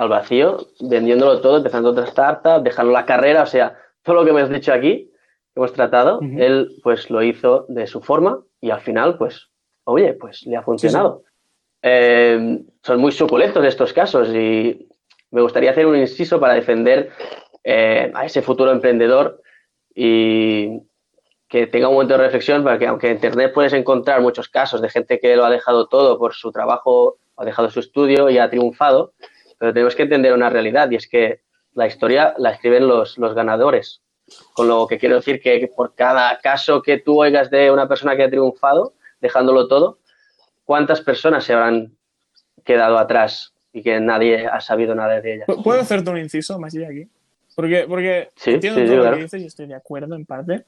al 0.00 0.08
vacío, 0.08 0.66
vendiéndolo 0.80 1.42
todo, 1.42 1.58
empezando 1.58 1.90
otra 1.90 2.04
startup, 2.04 2.62
dejando 2.62 2.90
la 2.90 3.04
carrera, 3.04 3.42
o 3.42 3.46
sea, 3.46 3.76
todo 4.02 4.16
lo 4.16 4.24
que 4.24 4.30
hemos 4.30 4.48
dicho 4.48 4.72
aquí, 4.72 5.12
que 5.52 5.56
hemos 5.56 5.74
tratado, 5.74 6.20
él 6.22 6.70
pues 6.82 7.10
lo 7.10 7.22
hizo 7.22 7.66
de 7.68 7.86
su 7.86 8.00
forma 8.00 8.42
y 8.62 8.70
al 8.70 8.80
final, 8.80 9.18
pues, 9.18 9.50
oye, 9.84 10.14
pues 10.14 10.46
le 10.46 10.56
ha 10.56 10.62
funcionado. 10.62 11.24
Eh, 11.82 12.62
son 12.82 12.98
muy 12.98 13.12
suculentos 13.12 13.62
estos 13.62 13.92
casos 13.92 14.28
y 14.30 14.88
me 15.32 15.42
gustaría 15.42 15.72
hacer 15.72 15.84
un 15.84 15.96
inciso 15.96 16.40
para 16.40 16.54
defender 16.54 17.10
eh, 17.62 18.10
a 18.14 18.24
ese 18.24 18.40
futuro 18.40 18.72
emprendedor 18.72 19.42
y 19.94 20.80
que 21.46 21.66
tenga 21.66 21.88
un 21.88 21.94
momento 21.94 22.16
de 22.16 22.24
reflexión 22.24 22.64
para 22.64 22.78
que 22.78 22.86
aunque 22.86 23.08
en 23.08 23.16
Internet 23.16 23.52
puedes 23.52 23.74
encontrar 23.74 24.22
muchos 24.22 24.48
casos 24.48 24.80
de 24.80 24.88
gente 24.88 25.20
que 25.20 25.36
lo 25.36 25.44
ha 25.44 25.50
dejado 25.50 25.88
todo 25.88 26.18
por 26.18 26.32
su 26.32 26.52
trabajo, 26.52 27.18
ha 27.36 27.44
dejado 27.44 27.68
su 27.68 27.80
estudio 27.80 28.30
y 28.30 28.38
ha 28.38 28.48
triunfado, 28.48 29.12
pero 29.60 29.74
tenemos 29.74 29.94
que 29.94 30.04
entender 30.04 30.32
una 30.32 30.48
realidad 30.48 30.90
y 30.90 30.96
es 30.96 31.06
que 31.06 31.42
la 31.74 31.86
historia 31.86 32.34
la 32.38 32.50
escriben 32.50 32.88
los, 32.88 33.18
los 33.18 33.34
ganadores. 33.34 34.00
Con 34.54 34.68
lo 34.68 34.86
que 34.86 34.98
quiero 34.98 35.16
decir 35.16 35.38
que 35.38 35.70
por 35.76 35.94
cada 35.94 36.38
caso 36.40 36.80
que 36.80 36.96
tú 36.96 37.20
oigas 37.20 37.50
de 37.50 37.70
una 37.70 37.86
persona 37.86 38.16
que 38.16 38.22
ha 38.22 38.30
triunfado, 38.30 38.94
dejándolo 39.20 39.68
todo, 39.68 39.98
¿cuántas 40.64 41.02
personas 41.02 41.44
se 41.44 41.52
habrán 41.52 41.92
quedado 42.64 42.96
atrás 42.96 43.52
y 43.70 43.82
que 43.82 44.00
nadie 44.00 44.46
ha 44.46 44.62
sabido 44.62 44.94
nada 44.94 45.20
de 45.20 45.34
ellas? 45.34 45.46
¿Puedo 45.62 45.82
hacerte 45.82 46.08
un 46.08 46.16
inciso 46.16 46.58
más 46.58 46.74
allá 46.74 46.88
aquí? 46.88 47.06
Porque, 47.54 47.84
porque 47.86 48.30
entiendo 48.46 48.82
todo 48.82 49.10
lo 49.10 49.16
que 49.16 49.22
dices 49.24 49.42
y 49.42 49.46
estoy 49.46 49.66
de 49.66 49.74
acuerdo 49.74 50.14
en 50.14 50.24
parte, 50.24 50.64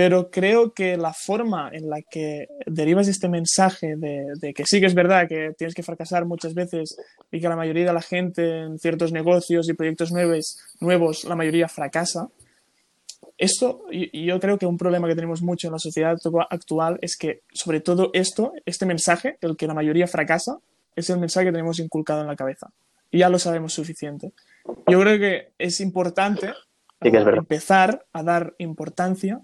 pero 0.00 0.30
creo 0.30 0.72
que 0.72 0.96
la 0.96 1.12
forma 1.12 1.68
en 1.70 1.90
la 1.90 2.00
que 2.00 2.48
derivas 2.64 3.06
este 3.06 3.28
mensaje 3.28 3.96
de, 3.96 4.54
que 4.54 4.64
sí 4.64 4.80
que 4.80 4.86
es 4.86 4.94
verdad 4.94 5.28
que 5.28 5.52
tienes 5.58 5.74
que 5.74 5.82
fracasar 5.82 6.24
muchas 6.24 6.54
veces 6.54 6.96
y 7.30 7.38
que 7.38 7.46
la 7.50 7.54
mayoría 7.54 7.84
de 7.84 7.92
la 7.92 8.00
gente 8.00 8.62
en 8.62 8.78
ciertos 8.78 9.12
negocios 9.12 9.68
y 9.68 9.74
proyectos 9.74 10.10
nuevos, 10.10 10.56
nuevos 10.80 11.24
la 11.24 11.36
mayoría 11.36 11.68
fracasa, 11.68 12.30
esto, 13.36 13.84
y 13.90 14.24
yo 14.24 14.40
creo 14.40 14.56
que 14.56 14.64
un 14.64 14.78
problema 14.78 15.06
que 15.06 15.14
tenemos 15.14 15.42
mucho 15.42 15.66
en 15.66 15.74
la 15.74 15.78
sociedad 15.78 16.16
actual 16.48 16.98
es 17.02 17.18
que, 17.18 17.42
sobre 17.52 17.80
todo 17.80 18.08
esto, 18.14 18.54
este 18.64 18.86
mensaje, 18.86 19.36
el 19.42 19.54
que 19.54 19.66
la 19.66 19.74
mayoría 19.74 20.06
fracasa, 20.06 20.60
es 20.96 21.10
el 21.10 21.18
mensaje 21.18 21.44
que 21.44 21.52
tenemos 21.52 21.78
inculcado 21.78 22.22
en 22.22 22.26
la 22.26 22.36
cabeza. 22.36 22.70
Y 23.10 23.18
ya 23.18 23.28
lo 23.28 23.38
sabemos 23.38 23.74
suficiente. 23.74 24.32
Yo 24.86 24.98
creo 24.98 25.18
que 25.18 25.52
es 25.58 25.78
importante 25.82 26.54
empezar 27.02 28.06
a 28.14 28.22
dar 28.22 28.54
importancia 28.56 29.42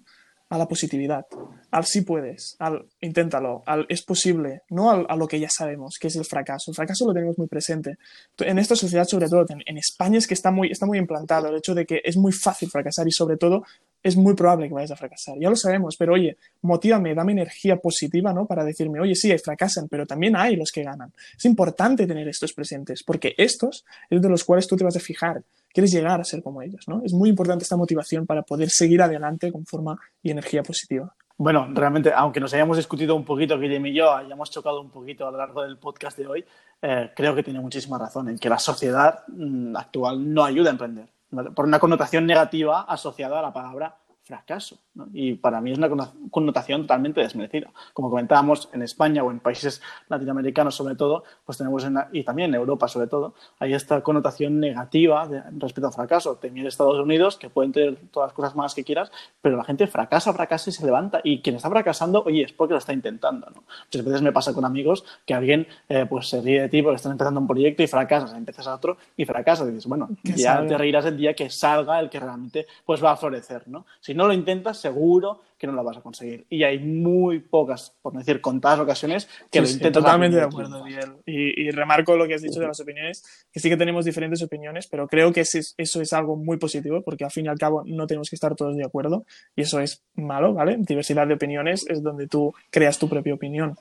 a 0.49 0.59
la 0.59 0.69
positividad, 0.69 1.27
al 1.73 1.85
sí 1.85 2.03
puedes, 2.03 2.57
al 2.61 2.87
inténtalo, 3.01 3.65
al 3.67 3.85
es 3.89 4.03
posible, 4.03 4.63
no 4.71 4.91
al, 4.91 5.05
a 5.09 5.17
lo 5.17 5.27
que 5.27 5.41
ya 5.41 5.49
sabemos, 5.51 5.99
que 6.01 6.07
es 6.07 6.17
el 6.17 6.25
fracaso. 6.25 6.71
El 6.71 6.77
fracaso 6.77 7.07
lo 7.07 7.13
tenemos 7.13 7.37
muy 7.37 7.49
presente. 7.49 7.97
En 8.39 8.59
esta 8.59 8.77
sociedad, 8.77 9.07
sobre 9.07 9.29
todo, 9.29 9.45
en, 9.49 9.63
en, 9.67 9.77
España 9.77 10.19
es 10.19 10.27
que 10.27 10.35
está 10.35 10.53
muy, 10.53 10.71
está 10.71 10.87
muy 10.87 10.99
implantado 10.99 11.49
el 11.49 11.57
hecho 11.57 11.75
de 11.75 11.85
que 11.85 12.01
es 12.05 12.17
muy 12.17 12.33
fácil 12.33 12.71
fracasar 12.71 13.09
y 13.09 13.13
sobre 13.13 13.37
todo 13.37 13.65
es 14.03 14.17
muy 14.17 14.35
probable 14.35 14.69
que 14.69 14.75
vayas 14.75 14.93
a 14.93 14.97
fracasar. 14.97 15.37
Ya 15.39 15.51
lo 15.51 15.57
sabemos, 15.57 15.97
pero 15.97 16.15
oye, 16.15 16.37
motívame, 16.63 17.15
dame 17.15 17.33
energía 17.33 17.77
positiva, 17.77 18.33
¿no? 18.33 18.47
Para 18.47 18.65
decirme, 18.65 19.01
oye, 19.01 19.15
sí, 19.15 19.37
fracasan, 19.39 19.89
pero 19.89 20.07
también 20.07 20.37
hay 20.37 20.57
los 20.57 20.71
que 20.71 20.83
ganan. 20.83 21.13
Es 21.37 21.45
importante 21.45 22.07
tener 22.07 22.29
estos 22.29 22.53
presentes, 22.53 23.03
porque 23.03 23.35
estos 23.37 23.85
es 24.09 24.23
de 24.23 24.29
los 24.29 24.45
cuales 24.45 24.67
tú 24.67 24.77
te 24.77 24.85
vas 24.85 24.97
a 24.97 25.01
fijar. 25.01 25.43
Quieres 25.73 25.93
llegar 25.93 26.21
a 26.21 26.25
ser 26.25 26.43
como 26.43 26.63
ellos, 26.63 26.87
¿no? 26.89 27.03
Es 27.05 27.13
muy 27.13 27.29
importante 27.29 27.65
esta 27.65 27.77
motivación 27.77 28.27
para 28.27 28.43
poder 28.43 28.71
seguir 28.71 29.03
adelante 29.03 29.53
con 29.53 29.67
forma 29.67 29.99
y 30.23 30.31
energía 30.31 30.63
positiva. 30.63 31.15
Bueno, 31.39 31.69
realmente, 31.71 32.13
aunque 32.15 32.41
nos 32.41 32.55
hayamos 32.55 32.79
discutido 32.79 33.15
un 33.15 33.25
poquito, 33.25 33.59
Guillem 33.59 33.85
y 33.87 33.93
yo, 33.93 34.11
hayamos 34.15 34.51
chocado 34.51 34.81
un 34.81 34.89
poquito 34.89 35.29
a 35.29 35.31
lo 35.31 35.37
largo 35.37 35.63
del 35.63 35.77
podcast 35.77 36.17
de 36.17 36.27
hoy, 36.27 36.45
eh, 36.81 37.11
creo 37.15 37.35
que 37.35 37.43
tiene 37.43 37.61
muchísima 37.61 37.99
razón 37.99 38.31
en 38.31 38.39
que 38.39 38.49
la 38.49 38.59
sociedad 38.59 39.25
mm, 39.29 39.77
actual 39.77 40.33
no 40.33 40.45
ayuda 40.45 40.71
a 40.71 40.73
emprender 40.73 41.16
por 41.55 41.67
una 41.67 41.79
connotación 41.79 42.27
negativa 42.27 42.83
asociada 42.83 43.39
a 43.39 43.43
la 43.43 43.53
palabra 43.53 43.99
fracaso. 44.23 44.79
Y 45.13 45.35
para 45.35 45.61
mí 45.61 45.73
es 45.73 45.79
una 45.79 45.89
connotación 46.31 46.83
totalmente 46.83 47.21
desmerecida. 47.21 47.71
Como 47.93 48.11
comentábamos, 48.11 48.69
en 48.73 48.83
España 48.83 49.23
o 49.23 49.31
en 49.31 49.41
países 49.41 49.83
latinoamericanos 50.09 50.75
sobre 50.75 50.95
todo, 50.95 51.25
pues 51.45 51.59
tenemos, 51.59 51.87
y 52.13 52.25
también 52.25 52.51
en 52.51 52.55
Europa 52.57 52.89
sobre 52.89 53.07
todo, 53.07 53.35
hay 53.59 53.75
esta 53.75 54.01
connotación 54.03 54.61
negativa 54.61 55.29
respecto 55.59 55.87
al 55.87 55.93
fracaso. 55.93 56.39
A 56.43 56.69
Estados 56.69 56.99
Unidos, 56.99 57.37
que 57.37 57.51
pueden 57.51 57.73
tener 57.73 57.97
todas 58.11 58.29
las 58.29 58.35
cosas 58.35 58.57
más 58.57 58.75
que 58.75 58.85
quieras, 58.85 59.11
pero 59.41 59.57
la 59.57 59.65
gente 59.65 59.87
fracasa, 59.87 60.33
fracasa 60.33 60.71
y 60.71 60.73
se 60.73 60.85
levanta. 60.85 61.21
Y 61.23 61.41
quien 61.41 61.57
está 61.57 61.69
fracasando, 61.71 62.23
oye, 62.25 62.43
es 62.43 62.53
porque 62.53 62.73
lo 62.73 62.79
está 62.79 62.93
intentando. 62.93 63.47
Muchas 63.87 64.05
veces 64.05 64.23
me 64.23 64.33
pasa 64.33 64.53
con 64.53 64.65
amigos 64.65 65.05
que 65.25 65.35
alguien 65.35 65.67
eh, 65.89 66.07
pues 66.09 66.29
se 66.29 66.41
ríe 66.41 66.63
de 66.63 66.69
ti 66.69 66.83
porque 66.83 66.97
están 66.97 67.13
empezando 67.13 67.41
un 67.41 67.47
proyecto 67.47 67.83
y 67.83 67.87
fracasas, 67.87 68.33
empiezas 68.33 68.67
a 68.67 68.75
otro 68.75 68.97
y 69.17 69.25
fracasas. 69.25 69.69
Y 69.69 69.73
dices, 69.73 69.87
bueno, 69.87 70.09
ya 70.23 70.65
te 70.67 70.77
reirás 70.77 71.05
el 71.05 71.17
día 71.17 71.35
que 71.35 71.51
salga 71.51 72.01
el 72.01 72.11
que 72.11 72.21
realmente 72.21 72.67
pues 72.85 73.03
va 73.03 73.13
a 73.13 73.17
florecer. 73.17 73.63
¿no? 73.67 73.87
no 74.15 74.27
lo 74.27 74.33
intentas, 74.33 74.79
seguro 74.87 75.41
que 75.59 75.67
no 75.67 75.73
lo 75.73 75.83
vas 75.83 75.97
a 75.97 76.01
conseguir. 76.01 76.47
Y 76.49 76.63
hay 76.63 76.79
muy 76.79 77.41
pocas, 77.41 77.97
por 78.03 78.13
no 78.13 78.21
decir 78.21 78.41
contadas 78.41 78.79
ocasiones, 78.79 79.29
que 79.51 79.61
lo 79.61 79.67
intentan. 79.67 79.93
totalmente 79.93 80.37
de 80.37 80.43
acuerdo, 80.43 80.85
Miguel. 80.85 81.17
Y, 81.25 81.71
remarco 81.71 82.17
lo 82.17 82.27
que 82.27 82.35
has 82.35 82.43
dicho 82.43 82.61
de 82.61 82.67
las 82.67 82.79
opiniones, 82.81 83.47
que 83.53 83.61
sí 83.61 83.69
que 83.69 83.77
tenemos 83.77 84.05
diferentes 84.05 84.43
opiniones, 84.43 84.87
pero 84.87 85.09
creo 85.09 85.33
que 85.33 85.41
eso 85.41 86.01
es 86.01 86.13
algo 86.13 86.37
muy 86.37 86.59
positivo, 86.59 87.03
porque 87.03 87.25
al 87.25 87.31
fin 87.31 87.47
y 87.47 87.49
al 87.49 87.59
cabo 87.59 87.83
no 87.85 88.07
tenemos 88.07 88.31
que 88.31 88.37
estar 88.37 88.55
todos 88.55 88.77
de 88.77 88.85
acuerdo, 88.85 89.25
y 89.57 89.63
eso 89.63 89.81
es 89.81 90.03
malo, 90.15 90.53
¿vale? 90.53 90.77
Diversidad 90.79 91.27
de 91.27 91.35
opiniones 91.35 91.87
es 91.89 92.03
donde 92.03 92.29
tú 92.29 92.55
creas 92.71 92.99
tu 92.99 93.09
propia 93.09 93.35
opinión. 93.35 93.77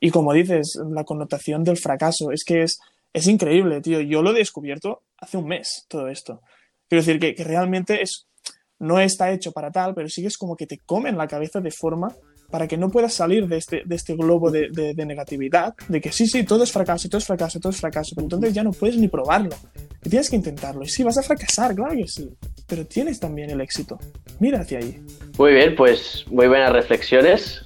Y 0.00 0.10
como 0.10 0.32
dices, 0.32 0.78
la 0.90 1.04
connotación 1.04 1.62
del 1.64 1.76
fracaso, 1.76 2.32
es 2.32 2.44
que 2.44 2.62
es, 2.62 2.80
es 3.12 3.26
increíble, 3.28 3.80
tío. 3.80 4.00
Yo 4.00 4.22
lo 4.22 4.32
he 4.32 4.34
descubierto 4.34 5.02
hace 5.18 5.36
un 5.36 5.46
mes, 5.46 5.86
todo 5.88 6.08
esto. 6.08 6.42
Quiero 6.88 7.02
decir 7.04 7.20
que, 7.20 7.34
que 7.34 7.44
realmente 7.44 8.02
es 8.02 8.26
no 8.82 9.00
está 9.00 9.30
hecho 9.30 9.52
para 9.52 9.70
tal, 9.70 9.94
pero 9.94 10.08
sigues 10.08 10.36
como 10.36 10.56
que 10.56 10.66
te 10.66 10.78
comen 10.84 11.16
la 11.16 11.28
cabeza 11.28 11.60
de 11.60 11.70
forma 11.70 12.12
para 12.50 12.66
que 12.68 12.76
no 12.76 12.90
puedas 12.90 13.14
salir 13.14 13.46
de 13.46 13.56
este, 13.56 13.82
de 13.84 13.94
este 13.94 14.14
globo 14.14 14.50
de, 14.50 14.68
de, 14.70 15.06
negatividad, 15.06 15.74
de 15.88 16.00
que 16.00 16.12
sí, 16.12 16.26
sí, 16.26 16.42
todo 16.42 16.64
es 16.64 16.72
fracaso, 16.72 17.08
todo 17.08 17.18
es 17.18 17.24
fracaso, 17.24 17.58
todo 17.60 17.70
es 17.70 17.80
fracaso, 17.80 18.10
pero 18.14 18.26
entonces 18.26 18.52
ya 18.52 18.62
no 18.62 18.72
puedes 18.72 18.98
ni 18.98 19.08
probarlo. 19.08 19.56
Y 20.04 20.10
tienes 20.10 20.28
que 20.28 20.36
intentarlo. 20.36 20.82
Y 20.82 20.88
sí, 20.88 21.02
vas 21.02 21.16
a 21.16 21.22
fracasar, 21.22 21.74
claro 21.74 21.96
que 21.96 22.06
sí, 22.06 22.28
pero 22.66 22.84
tienes 22.84 23.18
también 23.18 23.48
el 23.48 23.60
éxito. 23.62 23.98
Mira 24.38 24.60
hacia 24.60 24.80
ahí. 24.80 25.00
Muy 25.38 25.54
bien, 25.54 25.74
pues 25.74 26.26
muy 26.28 26.48
buenas 26.48 26.72
reflexiones. 26.72 27.62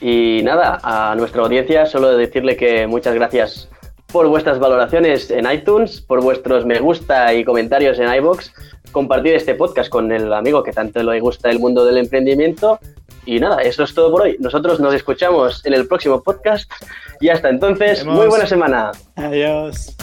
Y 0.00 0.42
nada, 0.44 0.78
a 0.84 1.16
nuestra 1.16 1.42
audiencia 1.42 1.86
solo 1.86 2.16
decirle 2.16 2.56
que 2.56 2.86
muchas 2.86 3.14
gracias 3.14 3.68
por 4.12 4.28
vuestras 4.28 4.58
valoraciones 4.58 5.30
en 5.30 5.50
iTunes, 5.50 6.00
por 6.00 6.22
vuestros 6.22 6.64
me 6.64 6.78
gusta 6.78 7.34
y 7.34 7.44
comentarios 7.44 7.98
en 7.98 8.12
iBox 8.14 8.52
compartir 8.92 9.34
este 9.34 9.54
podcast 9.54 9.90
con 9.90 10.10
el 10.12 10.32
amigo 10.32 10.62
que 10.62 10.72
tanto 10.72 11.02
le 11.02 11.20
gusta 11.20 11.50
el 11.50 11.58
mundo 11.58 11.84
del 11.84 11.98
emprendimiento. 11.98 12.78
Y 13.26 13.40
nada, 13.40 13.60
eso 13.62 13.82
es 13.82 13.94
todo 13.94 14.10
por 14.10 14.22
hoy. 14.22 14.36
Nosotros 14.40 14.80
nos 14.80 14.94
escuchamos 14.94 15.64
en 15.66 15.74
el 15.74 15.86
próximo 15.86 16.22
podcast 16.22 16.70
y 17.20 17.28
hasta 17.28 17.50
entonces, 17.50 18.04
muy 18.04 18.26
buena 18.26 18.46
semana. 18.46 18.92
Adiós. 19.16 19.94